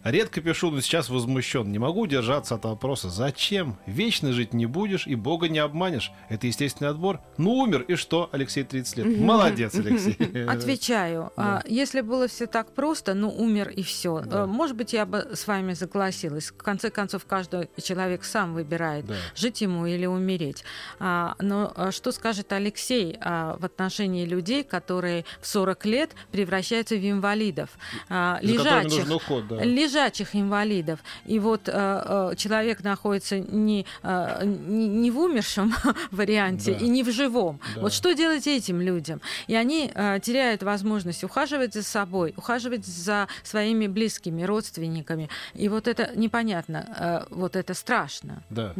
Редко 0.05 0.41
пишу, 0.41 0.71
но 0.71 0.81
сейчас 0.81 1.11
возмущен. 1.11 1.71
Не 1.71 1.79
могу 1.79 2.03
удержаться 2.03 2.55
от 2.55 2.65
вопроса. 2.65 3.11
Зачем? 3.11 3.77
Вечно 3.87 4.33
жить 4.33 4.55
не 4.55 4.67
будешь 4.67 5.07
и 5.07 5.15
Бога 5.15 5.49
не 5.49 5.59
обманешь. 5.59 6.11
Это 6.29 6.47
естественный 6.47 6.91
отбор. 6.91 7.21
Ну, 7.37 7.53
умер, 7.53 7.83
и 7.83 7.97
что? 7.97 8.29
Алексей 8.33 8.65
30 8.65 8.97
лет. 8.99 9.19
Молодец, 9.21 9.75
Алексей. 9.75 10.15
Отвечаю. 10.49 11.33
Да. 11.37 11.59
А, 11.59 11.63
Если 11.67 12.01
было 12.01 12.29
все 12.29 12.47
так 12.47 12.73
просто, 12.73 13.15
ну, 13.15 13.29
умер 13.31 13.69
и 13.69 13.83
все. 13.83 14.21
Да. 14.21 14.47
Может 14.47 14.77
быть, 14.77 14.93
я 14.93 15.05
бы 15.05 15.29
с 15.35 15.47
вами 15.47 15.75
согласилась. 15.75 16.51
В 16.51 16.57
конце 16.57 16.91
концов, 16.91 17.27
каждый 17.27 17.69
человек 17.83 18.25
сам 18.25 18.55
выбирает, 18.55 19.07
Да. 19.07 19.15
жить 19.37 19.61
ему 19.61 19.87
или 19.87 20.07
умереть. 20.07 20.65
А, 20.99 21.35
Но 21.41 21.73
а, 21.77 21.93
что 21.93 22.13
скажет 22.13 22.53
Алексей 22.53 23.19
а, 23.21 23.57
в 23.59 23.65
отношении 23.65 24.25
людей, 24.25 24.65
которые 24.65 25.25
в 25.41 25.47
40 25.47 25.85
лет 25.87 26.11
превращаются 26.33 26.95
в 26.95 27.11
инвалидов, 27.11 27.71
а, 28.09 28.39
лежачих, 28.43 29.11
уход, 29.11 29.47
да. 29.49 29.63
Лежачих 29.90 30.37
инвалидов. 30.37 31.00
И 31.26 31.38
вот 31.38 31.68
э, 31.68 31.72
э, 31.72 32.37
человек 32.37 32.83
находится 32.85 33.38
не, 33.38 33.85
э, 34.03 34.44
не, 34.44 34.88
не 34.88 35.11
в 35.11 35.18
умершем 35.18 35.74
варианте 36.11 36.72
Да. 36.74 36.85
и 36.85 36.88
не 36.88 37.03
в 37.03 37.11
живом. 37.11 37.61
Да. 37.74 37.83
Вот 37.83 37.92
что 37.92 38.12
делать 38.14 38.46
этим 38.46 38.81
людям? 38.81 39.20
И 39.48 39.55
они 39.55 39.90
э, 39.94 40.20
теряют 40.22 40.62
возможность 40.62 41.24
ухаживать 41.24 41.74
за 41.74 41.83
собой, 41.83 42.35
ухаживать 42.37 42.87
за 42.87 43.26
своими 43.42 43.87
близкими, 43.88 44.42
родственниками. 44.44 45.29
И 45.55 45.68
вот 45.68 45.88
это 45.88 46.11
непонятно, 46.14 47.26
э, 47.31 47.35
вот 47.35 47.57
это 47.57 47.74
страшно. 47.74 48.42
Да. 48.50 48.74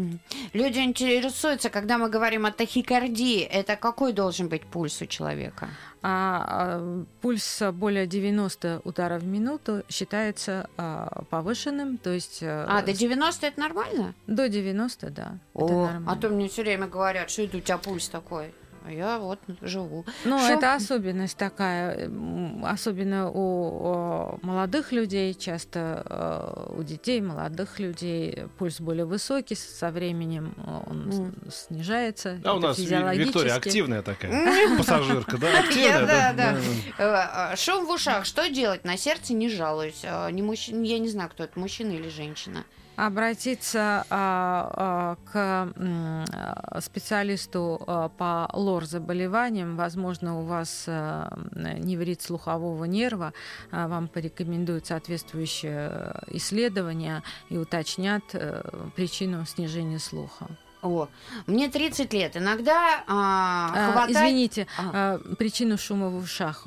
Люди 0.52 0.78
интересуются, 0.78 1.70
когда 1.70 1.98
мы 1.98 2.08
говорим 2.08 2.46
о 2.46 2.52
тахикардии, 2.52 3.40
это 3.40 3.76
какой 3.76 4.12
должен 4.12 4.48
быть 4.48 4.62
пульс 4.62 5.02
у 5.02 5.06
человека? 5.06 5.68
А, 6.02 6.44
а, 6.48 7.04
пульс 7.20 7.62
более 7.72 8.06
90 8.06 8.80
ударов 8.84 9.22
в 9.22 9.26
минуту 9.26 9.82
считается 9.88 10.68
а, 10.78 11.24
повышенным, 11.28 11.98
то 11.98 12.10
есть 12.10 12.42
э, 12.42 12.64
А, 12.66 12.82
до 12.82 12.92
90 12.94 13.46
это 13.46 13.60
нормально? 13.60 14.14
до 14.26 14.48
90, 14.48 15.10
да. 15.10 15.38
это 15.54 15.64
О, 15.64 15.68
нормально. 15.86 16.10
а 16.10 16.16
то 16.16 16.28
мне 16.30 16.48
все 16.48 16.62
время 16.62 16.86
говорят, 16.86 17.28
что 17.28 17.42
это 17.42 17.58
у 17.58 17.60
тебя 17.60 17.76
пульс 17.76 18.08
такой. 18.08 18.54
А 18.82 18.90
я 18.90 19.18
вот 19.18 19.38
живу. 19.60 20.06
Ну, 20.24 20.38
Шо? 20.38 20.54
это 20.54 20.74
особенность 20.74 21.36
такая, 21.36 22.10
особенно 22.64 23.30
у 23.30 23.40
о, 23.84 24.38
молодых 24.42 24.92
людей, 24.92 25.34
часто 25.34 26.02
э, 26.06 26.74
у 26.78 26.82
детей, 26.82 27.20
молодых 27.20 27.78
людей 27.78 28.44
пульс 28.58 28.80
более 28.80 29.04
высокий, 29.04 29.54
со 29.54 29.90
временем 29.90 30.54
он 30.86 31.12
с- 31.50 31.66
снижается. 31.66 32.40
А 32.44 32.54
у 32.54 32.58
нас. 32.60 32.78
Виктория 32.78 33.54
активная 33.54 34.02
такая. 34.02 34.76
Пассажирка, 34.78 35.36
да? 35.36 35.60
Активная, 35.60 36.06
да, 36.06 36.32
да. 36.32 36.56
Э, 36.98 37.52
э, 37.52 37.56
Шум 37.56 37.86
в 37.86 37.90
ушах. 37.90 38.24
Что 38.24 38.48
делать? 38.48 38.84
На 38.84 38.96
сердце 38.96 39.34
не 39.34 39.50
жалуюсь. 39.50 40.02
Я 40.02 40.30
не 40.30 41.08
знаю, 41.08 41.28
кто 41.30 41.44
это, 41.44 41.58
мужчина 41.58 41.92
или 41.92 42.08
женщина. 42.08 42.64
Обратиться 43.06 44.04
а, 44.10 45.16
а, 45.32 45.72
к 46.74 46.80
специалисту 46.80 47.80
а, 47.86 48.10
по 48.10 48.46
лор-заболеваниям. 48.52 49.76
Возможно, 49.76 50.38
у 50.38 50.42
вас 50.42 50.84
а, 50.86 51.32
неврит 51.54 52.20
слухового 52.20 52.84
нерва. 52.84 53.32
А, 53.70 53.88
Вам 53.88 54.06
порекомендуют 54.08 54.86
соответствующее 54.86 56.14
исследование 56.26 57.22
и 57.48 57.56
уточнят 57.56 58.22
э, 58.34 58.62
причину 58.96 59.46
снижения 59.46 59.98
слуха. 59.98 60.48
О, 60.82 61.08
мне 61.46 61.70
30 61.70 62.12
лет. 62.12 62.36
Иногда 62.36 63.02
А, 63.06 63.92
хватает... 63.92 64.10
Извините, 64.10 64.66
а, 64.78 65.18
причину 65.38 65.78
шума 65.78 66.08
в 66.10 66.16
ушах. 66.16 66.66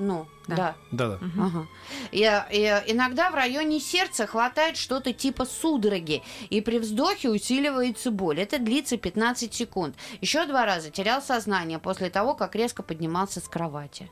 Ну, 0.00 0.26
Да. 0.48 0.56
да. 0.56 0.74
Да, 0.90 1.08
да. 1.08 1.18
Мгм. 1.26 1.42
Ага. 1.42 1.66
И, 2.10 2.20
и 2.20 2.92
иногда 2.92 3.30
в 3.30 3.34
районе 3.34 3.78
сердца 3.80 4.26
хватает 4.26 4.78
что-то 4.78 5.12
типа 5.12 5.44
судороги, 5.44 6.22
и 6.48 6.62
при 6.62 6.78
вздохе 6.78 7.28
усиливается 7.28 8.10
боль. 8.10 8.40
Это 8.40 8.58
длится 8.58 8.96
15 8.96 9.52
секунд. 9.52 9.94
Еще 10.22 10.46
два 10.46 10.64
раза 10.64 10.90
терял 10.90 11.20
сознание 11.20 11.78
после 11.78 12.08
того, 12.08 12.34
как 12.34 12.54
резко 12.56 12.82
поднимался 12.82 13.40
с 13.40 13.48
кровати. 13.48 14.10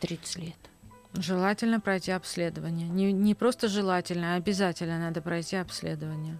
30 0.00 0.36
лет. 0.38 0.56
Желательно 1.14 1.80
пройти 1.80 2.10
обследование. 2.10 2.88
Не, 2.88 3.12
не 3.12 3.34
просто 3.36 3.68
желательно, 3.68 4.34
а 4.34 4.36
обязательно 4.36 4.98
надо 4.98 5.22
пройти 5.22 5.56
обследование. 5.56 6.38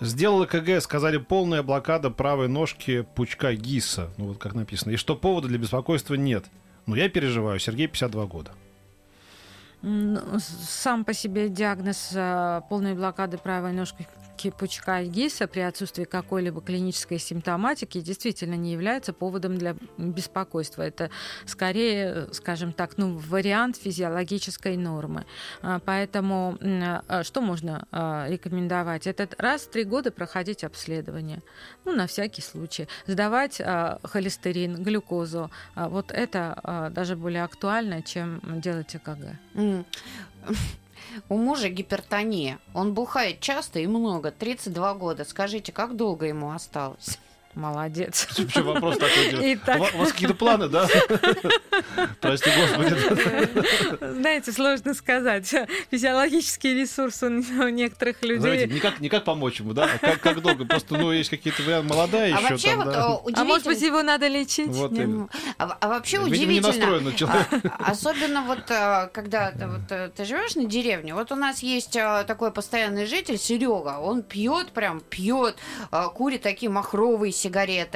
Сделала 0.00 0.46
КГ, 0.46 0.80
сказали, 0.80 1.18
полная 1.18 1.62
блокада 1.62 2.10
правой 2.10 2.48
ножки 2.48 3.06
пучка 3.14 3.52
ГИСа. 3.52 4.10
Ну 4.16 4.28
вот 4.28 4.38
как 4.38 4.54
написано. 4.54 4.92
И 4.92 4.96
что 4.96 5.14
повода 5.14 5.46
для 5.48 5.58
беспокойства 5.58 6.14
нет. 6.14 6.46
Ну 6.88 6.96
я 6.96 7.10
переживаю. 7.10 7.60
Сергей 7.60 7.86
52 7.86 8.26
года. 8.26 8.52
Ну, 9.82 10.38
Сам 10.40 11.04
по 11.04 11.12
себе 11.12 11.48
диагноз 11.48 12.10
а, 12.14 12.62
полной 12.62 12.94
блокады 12.94 13.38
правой 13.38 13.72
ножки 13.72 14.06
пучка 14.56 15.02
ГИСа 15.02 15.48
при 15.48 15.60
отсутствии 15.60 16.04
какой-либо 16.04 16.60
клинической 16.60 17.18
симптоматики 17.18 18.00
действительно 18.00 18.54
не 18.54 18.72
является 18.72 19.12
поводом 19.12 19.58
для 19.58 19.74
беспокойства. 19.96 20.82
Это 20.82 21.10
скорее, 21.44 22.28
скажем 22.32 22.72
так, 22.72 22.96
ну, 22.96 23.16
вариант 23.16 23.76
физиологической 23.76 24.76
нормы. 24.76 25.26
А, 25.60 25.80
Поэтому 25.84 26.56
а, 26.60 27.24
что 27.24 27.40
можно 27.40 27.86
а, 27.90 28.26
рекомендовать? 28.28 29.06
Это 29.06 29.28
раз 29.38 29.62
в 29.62 29.70
три 29.70 29.84
года 29.84 30.12
проходить 30.12 30.62
обследование. 30.62 31.42
Ну, 31.84 31.92
на 31.92 32.06
всякий 32.06 32.42
случай. 32.42 32.88
Сдавать 33.06 33.60
холестерин, 34.04 34.82
глюкозу. 34.82 35.50
Вот 35.74 36.12
это 36.12 36.90
даже 36.94 37.16
более 37.16 37.42
актуально, 37.42 38.02
чем 38.02 38.40
делать 38.60 38.94
ЭКГ. 38.94 39.38
У 41.28 41.36
мужа 41.36 41.68
гипертония. 41.68 42.58
Он 42.74 42.94
бухает 42.94 43.40
часто 43.40 43.80
и 43.80 43.86
много. 43.86 44.30
32 44.30 44.94
года. 44.94 45.24
Скажите, 45.24 45.72
как 45.72 45.96
долго 45.96 46.26
ему 46.26 46.52
осталось? 46.52 47.18
Молодец. 47.58 48.28
Вообще 48.38 48.62
вопрос 48.62 48.98
такой. 48.98 49.54
Итак. 49.54 49.76
У 49.78 49.80
ва- 49.80 49.90
У 49.94 49.98
вас 49.98 50.12
какие-то 50.12 50.34
планы, 50.34 50.68
да? 50.68 50.86
Прости, 52.20 52.50
господи. 52.56 52.96
Знаете, 54.20 54.52
сложно 54.52 54.94
сказать. 54.94 55.52
Физиологический 55.90 56.74
ресурс 56.80 57.20
у 57.24 57.28
некоторых 57.30 58.18
Знаете, 58.20 58.62
людей. 58.66 58.74
не 58.74 58.80
как, 58.80 59.00
не 59.00 59.08
как 59.08 59.24
помочь 59.24 59.58
ему, 59.58 59.72
да? 59.72 59.90
А 59.92 59.98
как, 59.98 60.20
как 60.20 60.40
долго? 60.40 60.66
Просто, 60.66 60.96
ну, 60.96 61.10
есть 61.10 61.30
какие-то 61.30 61.62
варианты. 61.64 61.88
Молодая 61.92 62.34
А 62.36 62.38
еще 62.40 62.48
вообще 62.50 62.68
там, 62.68 62.78
вот 62.78 62.86
да. 62.92 63.00
э, 63.00 63.32
А 63.34 63.44
может 63.44 63.64
быть, 63.66 63.76
удивительно... 63.78 63.86
его 63.86 64.02
надо 64.02 64.28
лечить? 64.28 64.68
Вот 64.68 64.92
именно. 64.92 65.28
А, 65.58 65.76
а 65.80 65.88
вообще 65.88 66.18
Видимо, 66.18 66.36
не 66.36 66.44
удивительно. 66.44 66.68
настроен 66.68 67.04
на 67.04 67.12
человека. 67.12 67.60
А, 67.78 67.90
Особенно 67.90 68.42
вот 68.42 68.70
э, 68.70 69.08
когда 69.12 69.50
ты, 69.50 69.66
вот, 69.66 69.90
э, 69.90 70.10
ты 70.14 70.24
живешь 70.24 70.54
на 70.54 70.64
деревне, 70.66 71.12
вот 71.14 71.32
у 71.32 71.36
нас 71.36 71.60
есть 71.64 71.92
такой 72.26 72.52
постоянный 72.52 73.06
житель 73.06 73.36
Серега, 73.38 73.98
он 73.98 74.22
пьет, 74.22 74.70
прям 74.70 75.00
пьет, 75.00 75.56
курит 76.14 76.42
такие 76.42 76.70
махровые 76.70 77.32
сигареты, 77.32 77.47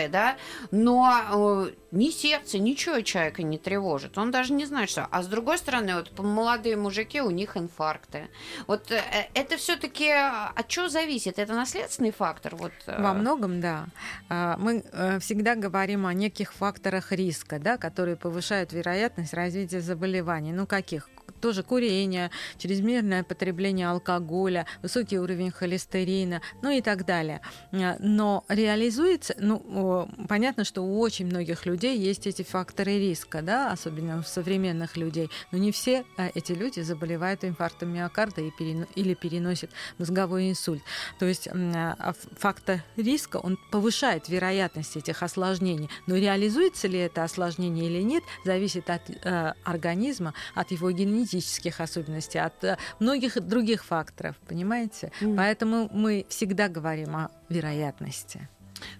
да, 0.08 0.36
но 0.70 1.66
э, 1.68 1.72
ни 1.92 2.10
сердце, 2.10 2.58
ничего 2.58 3.00
человека 3.02 3.42
не 3.42 3.58
тревожит, 3.58 4.18
он 4.18 4.30
даже 4.30 4.52
не 4.52 4.64
знает, 4.64 4.90
что. 4.90 5.06
А 5.10 5.22
с 5.22 5.26
другой 5.26 5.58
стороны, 5.58 5.94
вот 5.96 6.18
молодые 6.18 6.76
мужики, 6.76 7.20
у 7.20 7.30
них 7.30 7.56
инфаркты. 7.56 8.28
Вот 8.66 8.90
э, 8.90 8.96
э, 8.96 9.28
это 9.34 9.56
все-таки 9.56 10.10
от 10.10 10.68
чего 10.68 10.88
зависит? 10.88 11.38
Это 11.38 11.54
наследственный 11.54 12.12
фактор? 12.12 12.56
Вот, 12.56 12.72
э, 12.86 13.00
Во 13.00 13.12
многом, 13.12 13.60
да. 13.60 13.86
А, 14.28 14.56
Мы 14.58 14.84
э, 14.92 15.18
всегда 15.20 15.54
говорим 15.54 16.06
о 16.06 16.14
неких 16.14 16.52
факторах 16.52 17.12
риска, 17.12 17.58
да, 17.58 17.76
которые 17.76 18.16
повышают 18.16 18.72
вероятность 18.72 19.34
развития 19.34 19.80
заболеваний. 19.80 20.52
Ну, 20.52 20.66
каких? 20.66 21.08
Тоже 21.40 21.62
курение, 21.62 22.30
чрезмерное 22.58 23.24
потребление 23.24 23.88
алкоголя, 23.88 24.66
высокий 24.80 25.18
уровень 25.18 25.50
холестерина, 25.50 26.40
ну 26.62 26.70
и 26.70 26.80
так 26.80 27.04
далее. 27.04 27.40
А, 27.72 27.96
Но 27.98 28.44
реализуется, 28.48 29.34
ну, 29.38 30.08
понятно, 30.28 30.64
что 30.64 30.82
у 30.82 31.00
очень 31.00 31.26
многих 31.26 31.66
людей 31.66 31.98
есть 31.98 32.26
эти 32.26 32.42
факторы 32.42 32.98
риска, 32.98 33.42
да, 33.42 33.72
особенно 33.72 34.20
у 34.20 34.22
современных 34.22 34.96
людей, 34.96 35.30
но 35.50 35.58
не 35.58 35.72
все 35.72 36.04
а, 36.16 36.30
эти 36.34 36.52
люди 36.52 36.80
заболевают 36.80 37.44
инфарктом 37.44 37.92
миокарда 37.92 38.40
или 38.40 39.14
переносят 39.14 39.70
мозговой 39.98 40.50
инсульт. 40.50 40.82
То 41.18 41.26
есть 41.26 41.48
м, 41.48 41.72
а, 41.74 42.14
фактор 42.38 42.82
риска, 42.96 43.38
он 43.38 43.58
повышает 43.70 44.28
вероятность 44.28 44.96
этих 44.96 45.22
осложнений. 45.22 45.90
Но 46.06 46.16
реализуется 46.16 46.88
ли 46.88 46.98
это 46.98 47.24
осложнение 47.24 47.86
или 47.86 48.02
нет, 48.02 48.22
зависит 48.44 48.90
от 48.90 49.02
э, 49.08 49.54
организма, 49.64 50.34
от 50.54 50.70
его 50.70 50.90
генетических 51.12 51.80
особенностей, 51.80 52.38
от 52.38 52.64
э, 52.64 52.78
многих 52.98 53.40
других 53.40 53.84
факторов, 53.84 54.36
понимаете? 54.48 55.12
Мгм. 55.20 55.36
Поэтому 55.36 55.88
мы 55.92 56.26
всегда 56.28 56.68
говорим 56.68 57.16
о 57.16 57.30
вероятности. 57.48 58.48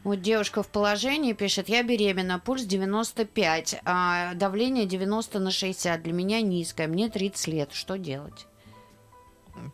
Вот 0.05 0.21
девушка 0.21 0.63
в 0.63 0.69
положении 0.69 1.33
пишет, 1.33 1.69
я 1.69 1.83
беременна, 1.83 2.39
пульс 2.39 2.63
95, 2.63 3.81
а 3.85 4.35
давление 4.35 4.87
90 4.87 5.39
на 5.39 5.51
60, 5.51 6.03
для 6.03 6.13
меня 6.13 6.41
низкое, 6.41 6.87
мне 6.87 7.09
30 7.09 7.47
лет, 7.49 7.73
что 7.73 7.99
делать? 7.99 8.47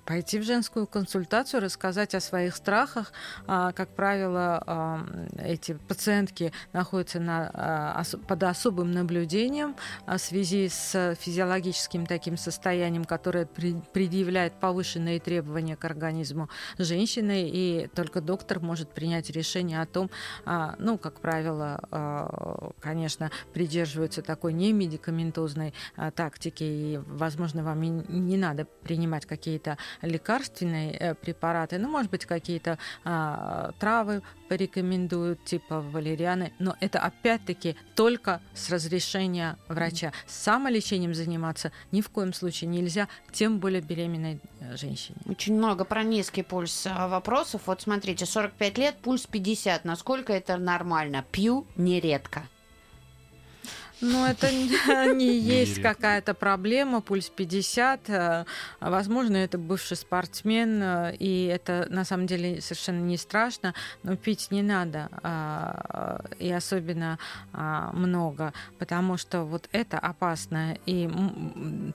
Пойти 0.05 0.39
в 0.39 0.43
женскую 0.43 0.87
консультацию, 0.87 1.61
рассказать 1.61 2.15
о 2.15 2.21
своих 2.21 2.57
страхах. 2.57 3.13
А, 3.47 3.73
как 3.73 3.89
правило, 3.95 4.63
а, 4.67 5.07
эти 5.39 5.75
пациентки 5.75 6.53
находятся 6.73 7.21
на, 7.21 7.51
а, 7.53 8.03
под 8.27 8.43
особым 8.43 8.93
наблюдением 8.93 9.77
в 10.07 10.19
связи 10.19 10.69
с 10.69 11.15
физиологическим 11.21 12.07
таким 12.07 12.37
состоянием, 12.37 13.05
которое 13.05 13.47
предъявляет 13.47 14.55
повышенные 14.55 15.21
требования 15.21 15.77
к 15.77 15.85
организму 15.85 16.49
женщины, 16.79 17.49
и 17.49 17.89
только 17.95 18.21
доктор 18.21 18.61
может 18.61 18.93
принять 18.93 19.31
решение 19.31 19.81
о 19.81 19.87
том, 19.87 20.11
ну, 20.79 20.99
как 20.99 21.21
правило, 21.21 22.73
конечно, 22.81 23.31
придерживаются 23.53 24.23
такой 24.23 24.53
немедикаментозной 24.53 25.75
тактики, 26.15 26.65
и, 26.65 27.01
возможно, 27.07 27.63
вам 27.63 27.81
не 27.83 28.37
надо 28.37 28.65
принимать 28.65 29.27
какие-то 29.27 29.68
лекарственные 30.03 30.93
э, 30.93 31.15
препараты, 31.15 31.79
ну, 31.79 31.89
может 31.89 32.11
быть, 32.11 32.25
какие-то 32.25 32.79
а, 33.05 33.73
травы 33.79 34.23
порекомендуют, 34.49 35.45
типа 35.45 35.81
валерианы, 35.81 36.53
но 36.59 36.77
это 36.81 37.01
опять-таки 37.01 37.77
только 37.95 38.41
с 38.55 38.71
разрешения 38.71 39.57
врача. 39.69 40.13
Самолечением 40.27 41.15
заниматься 41.15 41.73
ни 41.93 42.01
в 42.01 42.09
коем 42.09 42.33
случае 42.33 42.69
нельзя, 42.69 43.09
тем 43.33 43.59
более 43.59 43.83
беременной 43.83 44.41
э, 44.61 44.77
женщине. 44.77 45.19
Очень 45.27 45.57
много 45.57 45.85
про 45.85 46.03
низкий 46.03 46.43
пульс 46.43 46.87
а, 46.87 47.09
вопросов. 47.09 47.63
Вот 47.67 47.83
смотрите, 47.83 48.25
45 48.25 48.79
лет, 48.79 48.97
пульс 49.03 49.27
50. 49.27 49.85
Насколько 49.85 50.33
это 50.33 50.57
нормально? 50.57 51.25
Пью 51.31 51.67
нередко. 51.77 52.43
Ну, 54.01 54.25
это 54.25 54.51
не 55.15 55.37
есть 55.39 55.83
какая-то 55.83 56.35
проблема, 56.35 57.01
пульс 57.01 57.31
50. 57.31 58.11
Э, 58.11 58.45
возможно, 58.81 59.37
это 59.37 59.59
бывший 59.59 59.97
спортсмен, 59.97 60.81
э, 60.83 61.17
и 61.17 61.47
это 61.47 61.87
на 61.91 62.05
самом 62.05 62.27
деле 62.27 62.61
совершенно 62.61 63.01
не 63.01 63.17
страшно, 63.17 63.75
но 64.05 64.17
пить 64.17 64.49
не 64.51 64.63
надо, 64.63 65.09
а, 65.23 66.21
и 66.39 66.51
особенно 66.53 67.19
а, 67.53 67.91
много, 67.93 68.53
потому 68.79 69.17
что 69.17 69.43
вот 69.45 69.69
это 69.73 69.99
опасно, 69.99 70.77
и 70.87 71.11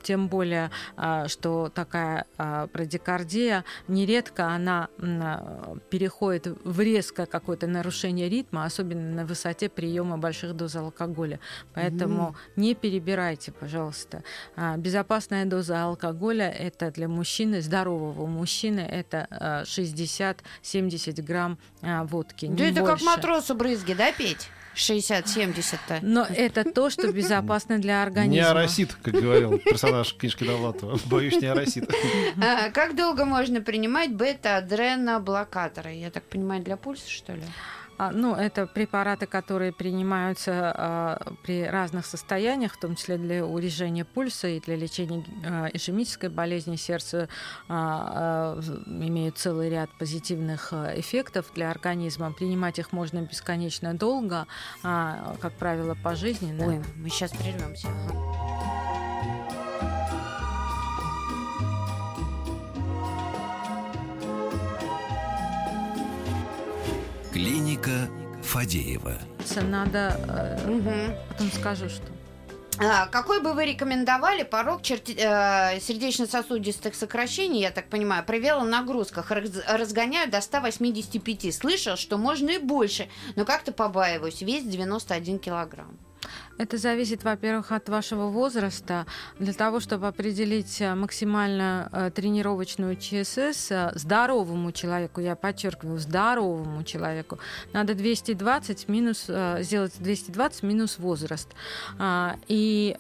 тем 0.03 0.27
более, 0.27 0.71
а, 0.97 1.27
что 1.27 1.69
такая 1.73 2.25
брадикардия, 2.37 3.63
нередко 3.87 4.47
она 4.47 4.89
переходит 5.89 6.47
в 6.63 6.79
резкое 6.79 7.25
какое-то 7.25 7.67
нарушение 7.67 8.29
ритма, 8.29 8.65
особенно 8.65 9.13
на 9.13 9.25
высоте 9.25 9.69
приема 9.69 10.17
больших 10.17 10.55
доз 10.55 10.75
алкоголя. 10.75 11.39
Поэтому 11.73 11.92
Поэтому 11.93 12.29
mm. 12.29 12.35
не 12.55 12.75
перебирайте, 12.75 13.51
пожалуйста. 13.51 14.23
А, 14.55 14.77
безопасная 14.77 15.45
доза 15.45 15.83
алкоголя 15.83 16.49
это 16.49 16.91
для 16.91 17.07
мужчины, 17.07 17.61
здорового 17.61 18.25
мужчины, 18.25 18.79
это 18.79 19.27
60-70 19.65 21.21
грамм 21.21 21.57
а, 21.81 22.03
водки. 22.03 22.47
Да 22.47 22.65
это 22.65 22.81
больше. 22.81 23.05
как 23.05 23.05
матросу 23.05 23.55
брызги, 23.55 23.93
да, 23.93 24.11
петь? 24.11 24.49
60-70-то. 24.75 25.99
Но 26.01 26.25
это 26.27 26.63
то, 26.63 26.89
что 26.89 27.11
безопасно 27.11 27.77
для 27.77 28.01
организма. 28.01 28.33
Не 28.33 28.39
аросит, 28.39 28.95
как 28.95 29.13
говорил 29.13 29.59
персонаж 29.59 30.15
книжки 30.15 30.43
Довлатова. 30.43 30.99
Боюсь, 31.05 31.39
не 31.39 31.47
аросит. 31.47 31.93
А, 32.41 32.71
как 32.71 32.95
долго 32.95 33.25
можно 33.25 33.61
принимать 33.61 34.15
бета-адреноблокаторы? 34.15 35.91
Я 35.91 36.09
так 36.09 36.23
понимаю, 36.23 36.63
для 36.63 36.77
пульса, 36.77 37.07
что 37.09 37.33
ли? 37.33 37.43
А, 38.03 38.11
ну, 38.11 38.35
это 38.35 38.67
препараты, 38.67 39.27
которые 39.27 39.71
принимаются 39.71 40.73
а, 40.75 41.33
при 41.43 41.63
разных 41.63 42.05
состояниях, 42.05 42.73
в 42.73 42.79
том 42.79 42.95
числе 42.95 43.17
для 43.17 43.45
урежения 43.45 44.03
пульса 44.03 44.47
и 44.47 44.59
для 44.59 44.75
лечения 44.75 45.23
а, 45.45 45.69
ишемической 45.73 46.29
болезни 46.29 46.75
сердца, 46.75 47.29
имеют 47.69 49.37
целый 49.37 49.69
ряд 49.69 49.89
позитивных 49.97 50.73
эффектов 50.73 51.45
для 51.53 51.69
организма. 51.71 52.31
Принимать 52.31 52.79
их 52.79 52.91
можно 52.91 53.21
бесконечно 53.21 53.93
долго, 53.93 54.47
как 54.81 55.53
правило, 55.57 55.95
пожизненно. 56.01 56.65
Ой, 56.65 56.81
мы 56.95 57.09
сейчас 57.09 57.31
прервемся. 57.31 57.87
Клиника 67.33 68.07
Фадеева. 68.43 69.17
Надо, 69.63 70.15
угу. 70.67 70.91
потом 71.29 71.51
скажу, 71.51 71.89
что. 71.89 72.03
А, 72.79 73.07
какой 73.07 73.41
бы 73.41 73.53
вы 73.53 73.65
рекомендовали 73.65 74.43
порог 74.43 74.83
черти... 74.83 75.15
э, 75.17 75.79
сердечно-сосудистых 75.79 76.93
сокращений, 76.93 77.61
я 77.61 77.71
так 77.71 77.89
понимаю, 77.89 78.23
при 78.23 78.39
велонагрузках 78.39 79.31
раз... 79.31 79.49
разгоняют 79.67 80.29
до 80.29 80.41
185. 80.41 81.55
Слышал, 81.55 81.97
что 81.97 82.19
можно 82.19 82.51
и 82.51 82.57
больше, 82.59 83.09
но 83.35 83.45
как-то 83.45 83.71
побаиваюсь. 83.71 84.41
Вес 84.41 84.63
91 84.63 85.39
килограмм. 85.39 85.97
Это 86.57 86.77
зависит, 86.77 87.23
во-первых, 87.23 87.71
от 87.71 87.89
вашего 87.89 88.27
возраста. 88.27 89.07
Для 89.39 89.53
того, 89.53 89.79
чтобы 89.79 90.07
определить 90.07 90.79
э, 90.81 90.93
максимально 90.93 91.89
э, 91.91 92.11
тренировочную 92.13 92.95
ЧСС 92.95 93.71
э, 93.71 93.91
здоровому 93.95 94.71
человеку, 94.71 95.19
я 95.19 95.35
подчеркиваю, 95.35 95.97
здоровому 95.97 96.83
человеку, 96.83 97.39
надо 97.73 97.95
220 97.95 98.87
минус, 98.87 99.29
сделать 99.59 99.93
220 99.99 100.63
минус 100.63 100.99
возраст. 100.99 101.49
А, 101.97 102.35
и, 102.47 102.95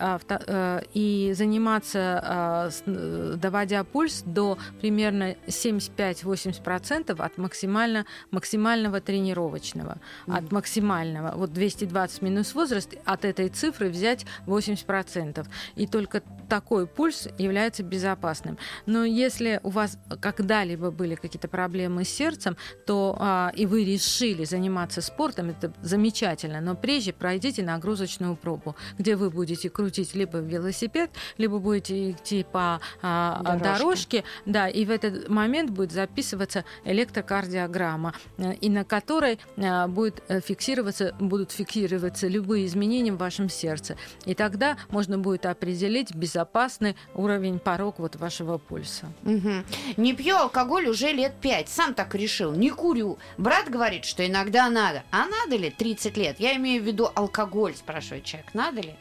и 0.93 1.33
заниматься, 1.35 2.71
доводя 2.85 3.83
пульс 3.83 4.23
до 4.25 4.57
примерно 4.81 5.35
75-80% 5.47 7.23
от 7.23 7.37
максимально, 7.37 8.05
максимального 8.31 8.99
тренировочного. 8.99 9.97
От 10.27 10.51
максимального. 10.51 11.35
Вот 11.35 11.53
220 11.53 12.21
минус 12.21 12.55
возраст, 12.55 12.93
от 13.05 13.25
этой 13.25 13.42
цифры 13.49 13.89
взять 13.89 14.25
80%. 14.45 15.45
И 15.75 15.87
только 15.87 16.21
такой 16.49 16.87
пульс 16.87 17.27
является 17.37 17.83
безопасным. 17.83 18.57
Но 18.85 19.03
если 19.03 19.59
у 19.63 19.69
вас 19.69 19.97
когда-либо 20.21 20.91
были 20.91 21.15
какие-то 21.15 21.47
проблемы 21.47 22.03
с 22.03 22.09
сердцем, 22.09 22.57
то 22.85 23.15
а, 23.19 23.51
и 23.55 23.65
вы 23.65 23.83
решили 23.83 24.43
заниматься 24.43 25.01
спортом, 25.01 25.49
это 25.49 25.73
замечательно, 25.81 26.61
но 26.61 26.75
прежде 26.75 27.13
пройдите 27.13 27.63
нагрузочную 27.63 28.35
пробу, 28.35 28.75
где 28.97 29.15
вы 29.15 29.29
будете 29.29 29.69
крутить 29.69 30.15
либо 30.15 30.37
велосипед, 30.39 31.09
либо 31.37 31.59
будете 31.59 32.11
идти 32.11 32.45
по 32.49 32.79
а, 33.01 33.41
дорожке. 33.43 33.63
дорожке, 33.63 34.23
да, 34.45 34.67
и 34.67 34.85
в 34.85 34.91
этот 34.91 35.29
момент 35.29 35.71
будет 35.71 35.91
записываться 35.91 36.65
электрокардиограмма, 36.85 38.13
э, 38.37 38.53
и 38.55 38.69
на 38.69 38.83
которой 38.83 39.39
а, 39.57 39.87
будет 39.87 40.21
э, 40.27 40.39
фиксироваться, 40.39 41.15
будут 41.19 41.51
фиксироваться 41.51 42.27
любые 42.27 42.65
изменения 42.65 43.11
в 43.11 43.17
вашем 43.17 43.32
сердце. 43.49 43.97
И 44.25 44.33
тогда 44.33 44.77
можно 44.89 45.17
будет 45.17 45.45
определить 45.45 46.13
безопасный 46.15 46.95
уровень, 47.15 47.59
порог 47.59 47.99
вот 47.99 48.15
вашего 48.15 48.57
пульса. 48.57 49.07
Угу. 49.23 49.63
Не 49.97 50.13
пью 50.13 50.35
алкоголь 50.35 50.87
уже 50.87 51.11
лет 51.11 51.33
пять. 51.41 51.69
Сам 51.69 51.93
так 51.93 52.13
решил. 52.15 52.53
Не 52.53 52.69
курю. 52.69 53.17
Брат 53.37 53.69
говорит, 53.69 54.05
что 54.05 54.25
иногда 54.25 54.69
надо. 54.69 55.03
А 55.11 55.25
надо 55.25 55.55
ли 55.55 55.69
30 55.69 56.17
лет? 56.17 56.39
Я 56.39 56.55
имею 56.55 56.81
в 56.81 56.85
виду 56.85 57.09
алкоголь, 57.13 57.75
спрашивает 57.75 58.23
человек. 58.23 58.53
Надо 58.53 58.81
ли? 58.81 58.95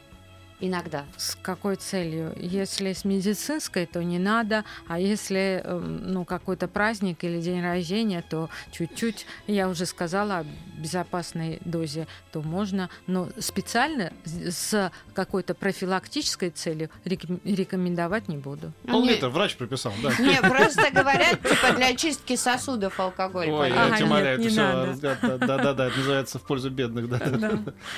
Иногда. 0.65 1.05
С 1.17 1.35
какой 1.41 1.75
целью? 1.75 2.33
Если 2.37 2.93
с 2.93 3.03
медицинской, 3.05 3.85
то 3.85 4.01
не 4.03 4.17
надо, 4.17 4.63
а 4.87 4.99
если 4.99 5.61
эм, 5.63 6.11
ну, 6.11 6.25
какой-то 6.25 6.67
праздник 6.67 7.23
или 7.23 7.41
день 7.41 7.61
рождения, 7.61 8.23
то 8.27 8.49
чуть-чуть, 8.71 9.25
я 9.47 9.67
уже 9.67 9.85
сказала 9.85 10.39
о 10.39 10.45
безопасной 10.77 11.59
дозе, 11.65 12.07
то 12.31 12.41
можно, 12.41 12.89
но 13.07 13.29
специально 13.39 14.13
с 14.25 14.91
какой-то 15.13 15.53
профилактической 15.53 16.49
целью 16.49 16.89
рекомендовать 17.03 18.27
не 18.27 18.37
буду. 18.37 18.71
Пол-литра 18.87 19.29
врач 19.29 19.55
прописал, 19.57 19.93
да? 20.01 20.11
Не, 20.19 20.39
просто 20.41 20.91
говорят, 20.91 21.41
типа 21.41 21.73
для 21.75 21.87
очистки 21.87 22.35
сосудов 22.35 22.99
алкоголь. 22.99 23.49
Ой, 23.49 23.69
я 23.69 23.95
тебя 23.95 24.05
умоляю, 24.05 24.39
это 24.39 24.49
все, 24.49 25.37
да-да-да, 25.39 25.87
это 25.87 25.97
называется 25.97 26.39
в 26.39 26.43
пользу 26.43 26.69
бедных, 26.69 27.09
да. 27.09 27.19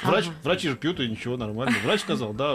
Врач, 0.04 0.26
врачи 0.44 0.70
же 0.70 0.76
пьют, 0.76 1.00
и 1.00 1.08
ничего, 1.08 1.38
нормально. 1.38 1.76
Врач 1.84 2.02
сказал, 2.02 2.34
да, 2.34 2.55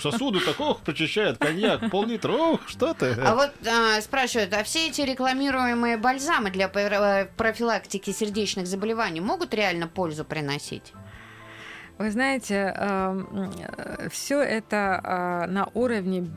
сосуды 0.00 0.40
такого 0.40 0.74
прочищает 0.74 1.38
коньяк, 1.38 1.90
пол-литра, 1.90 2.32
ох, 2.32 2.68
что 2.68 2.94
ты. 2.94 3.12
А 3.12 3.34
вот 3.34 3.50
а, 3.66 4.00
спрашивают, 4.00 4.52
а 4.52 4.62
все 4.64 4.88
эти 4.88 5.00
рекламируемые 5.02 5.96
бальзамы 5.96 6.50
для 6.50 6.68
профилактики 6.68 8.10
сердечных 8.10 8.66
заболеваний 8.66 9.20
могут 9.20 9.54
реально 9.54 9.88
пользу 9.88 10.24
приносить? 10.24 10.92
Вы 11.98 12.10
знаете, 12.10 12.74
эм, 12.76 13.50
э, 13.58 14.08
все 14.10 14.42
это 14.42 15.00
э, 15.02 15.50
на 15.50 15.68
уровне 15.72 16.30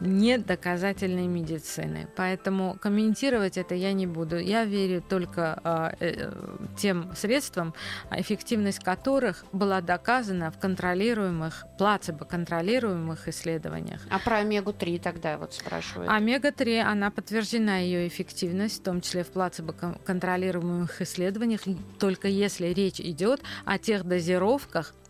недоказательной 0.00 1.26
медицины, 1.26 2.08
поэтому 2.16 2.76
комментировать 2.80 3.58
это 3.58 3.74
я 3.74 3.92
не 3.92 4.06
буду. 4.06 4.38
Я 4.38 4.64
верю 4.64 5.02
только 5.02 5.92
э, 5.98 6.32
тем 6.76 7.12
средствам, 7.16 7.74
эффективность 8.12 8.78
которых 8.78 9.44
была 9.52 9.80
доказана 9.80 10.52
в 10.52 10.58
контролируемых, 10.60 11.64
плацебо-контролируемых 11.76 13.26
исследованиях. 13.26 14.00
А 14.10 14.20
про 14.20 14.38
омегу-3 14.38 15.00
тогда 15.00 15.38
вот 15.38 15.54
спрашивают? 15.54 16.08
Омега-3, 16.08 16.82
она 16.82 17.10
подтверждена 17.10 17.78
ее 17.78 18.06
эффективность, 18.06 18.80
в 18.80 18.84
том 18.84 19.00
числе 19.00 19.24
в 19.24 19.28
плацебо-контролируемых 19.28 21.02
исследованиях, 21.02 21.62
только 21.98 22.28
если 22.28 22.66
речь 22.68 23.00
идет 23.00 23.40
о 23.64 23.78
тех 23.78 24.04
дозировках, 24.04 24.67
добавках– 24.68 24.94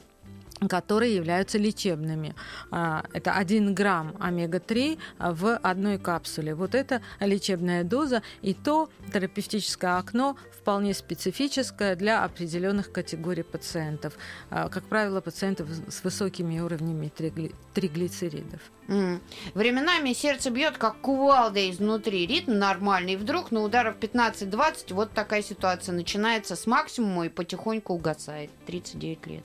которые 0.69 1.15
являются 1.15 1.59
лечебными. 1.59 2.35
А, 2.71 3.05
это 3.13 3.33
1 3.35 3.75
грамм 3.75 4.17
омега-3 4.19 4.99
в 5.19 5.57
одной 5.57 5.99
капсуле. 5.99 6.55
Вот 6.55 6.75
это 6.75 7.03
лечебная 7.21 7.85
доза, 7.85 8.23
и 8.43 8.55
то 8.55 8.89
терапевтическое 9.13 9.99
окно 9.99 10.37
вполне 10.69 10.93
специфическое 10.95 11.97
для 11.97 12.25
определенных 12.25 12.93
категорий 12.93 13.43
пациентов. 13.43 14.15
А, 14.51 14.69
как 14.69 14.85
правило, 14.85 15.21
пациентов 15.21 15.69
с 15.89 16.05
высокими 16.05 16.61
уровнями 16.61 17.11
триглицеридов. 17.75 18.61
Mm. 18.89 19.21
Временами 19.55 20.13
сердце 20.13 20.51
бьет 20.51 20.79
как 20.79 21.01
кувалда 21.01 21.71
изнутри. 21.71 22.27
Ритм 22.27 22.59
нормальный. 22.59 23.15
И 23.15 23.17
вдруг 23.17 23.51
на 23.51 23.63
ударов 23.63 23.97
15-20 23.99 24.95
вот 24.95 25.13
такая 25.13 25.43
ситуация 25.43 25.95
начинается 25.95 26.57
с 26.57 26.67
максимума 26.67 27.27
и 27.27 27.29
потихоньку 27.29 27.95
угасает. 27.95 28.51
39 28.67 29.27
лет. 29.27 29.45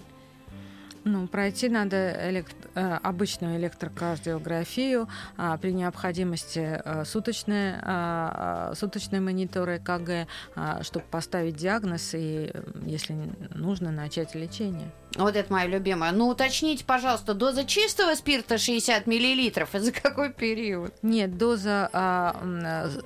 Ну, 1.05 1.27
пройти 1.27 1.69
надо 1.69 2.29
элект... 2.29 2.55
Э, 2.75 2.97
обычную 3.03 3.57
электрокардиографию, 3.57 5.07
а, 5.37 5.57
при 5.57 5.73
необходимости 5.73 6.59
а, 6.59 7.03
суточные, 7.05 7.79
а, 7.83 8.73
суточные 8.75 9.21
мониторы 9.21 9.77
ЭКГ, 9.77 10.27
а, 10.55 10.81
чтобы 10.83 11.05
поставить 11.11 11.55
диагноз 11.55 12.13
и, 12.13 12.51
если 12.85 13.15
нужно, 13.53 13.91
начать 13.91 14.33
лечение. 14.33 14.91
Вот 15.15 15.35
это 15.35 15.53
моя 15.53 15.67
любимая. 15.67 16.11
Ну, 16.11 16.27
уточните, 16.27 16.83
пожалуйста, 16.85 17.35
доза 17.35 17.65
чистого 17.65 18.15
спирта 18.15 18.57
60 18.57 19.05
миллилитров. 19.05 19.75
И 19.75 19.79
за 19.79 19.91
какой 19.91 20.31
период? 20.31 20.91
Нет, 21.03 21.37
доза 21.37 21.89
а, 21.93 22.35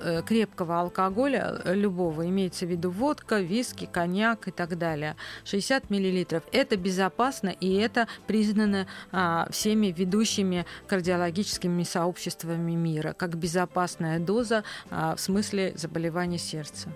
а, 0.00 0.22
крепкого 0.22 0.80
алкоголя 0.80 1.60
любого, 1.66 2.26
имеется 2.26 2.64
в 2.64 2.70
виду 2.70 2.90
водка, 2.90 3.40
виски, 3.40 3.86
коньяк 3.90 4.48
и 4.48 4.50
так 4.50 4.78
далее. 4.78 5.16
60 5.44 5.90
миллилитров. 5.90 6.42
Это 6.52 6.76
безопасно, 6.76 7.48
и 7.48 7.74
это 7.74 7.87
признано 8.26 8.86
а, 9.12 9.48
всеми 9.50 9.88
ведущими 9.88 10.66
кардиологическими 10.86 11.82
сообществами 11.82 12.72
мира 12.72 13.12
как 13.12 13.36
безопасная 13.36 14.18
доза 14.18 14.64
а, 14.90 15.16
в 15.16 15.20
смысле 15.20 15.72
заболевания 15.76 16.38
сердца. 16.38 16.88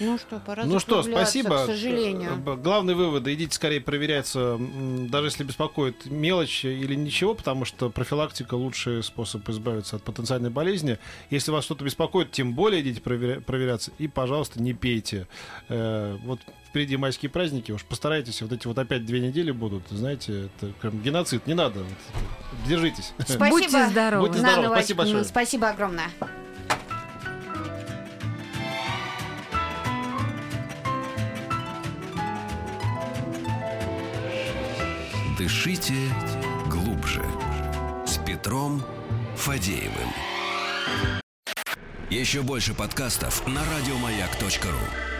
Ну 0.00 0.18
что, 0.18 0.40
пора 0.40 0.64
Ну 0.64 0.78
что, 0.78 1.02
спасибо. 1.02 1.64
К 1.64 1.66
сожалению. 1.66 2.32
Э, 2.46 2.56
главный 2.56 2.94
вывод, 2.94 3.26
идите 3.28 3.54
скорее 3.54 3.80
проверяться, 3.80 4.58
даже 4.58 5.28
если 5.28 5.44
беспокоит 5.44 6.06
мелочь 6.06 6.64
или 6.64 6.94
ничего, 6.94 7.34
потому 7.34 7.64
что 7.64 7.90
профилактика 7.90 8.54
лучший 8.54 9.02
способ 9.02 9.48
избавиться 9.48 9.96
от 9.96 10.02
потенциальной 10.02 10.50
болезни. 10.50 10.98
Если 11.30 11.50
вас 11.50 11.64
что-то 11.64 11.84
беспокоит, 11.84 12.32
тем 12.32 12.54
более 12.54 12.82
идите 12.82 13.00
проверяться. 13.00 13.92
И, 13.98 14.08
пожалуйста, 14.08 14.60
не 14.60 14.74
пейте. 14.74 15.26
Э, 15.68 16.16
вот 16.24 16.40
впереди 16.68 16.96
майские 16.96 17.30
праздники, 17.30 17.70
уж 17.70 17.84
постарайтесь, 17.84 18.42
вот 18.42 18.52
эти 18.52 18.66
вот 18.66 18.76
опять 18.78 19.06
две 19.06 19.20
недели 19.20 19.52
будут, 19.52 19.84
знаете, 19.90 20.46
это 20.46 20.72
прям 20.80 21.00
геноцид, 21.00 21.46
не 21.46 21.54
надо. 21.54 21.84
Держитесь. 22.66 23.12
Спасибо. 23.18 23.48
Будьте 23.48 23.86
здоровы. 23.86 24.26
Будьте 24.26 24.40
здоровы. 24.40 24.74
Спасибо 24.74 24.98
большое. 24.98 25.24
Спасибо 25.24 25.68
огромное. 25.68 26.10
Дышите 35.44 35.92
глубже. 36.70 37.22
С 38.06 38.16
Петром 38.16 38.82
Фадеевым. 39.36 40.08
Еще 42.08 42.40
больше 42.40 42.72
подкастов 42.72 43.46
на 43.46 43.60
радиомаяк.ру. 43.76 45.13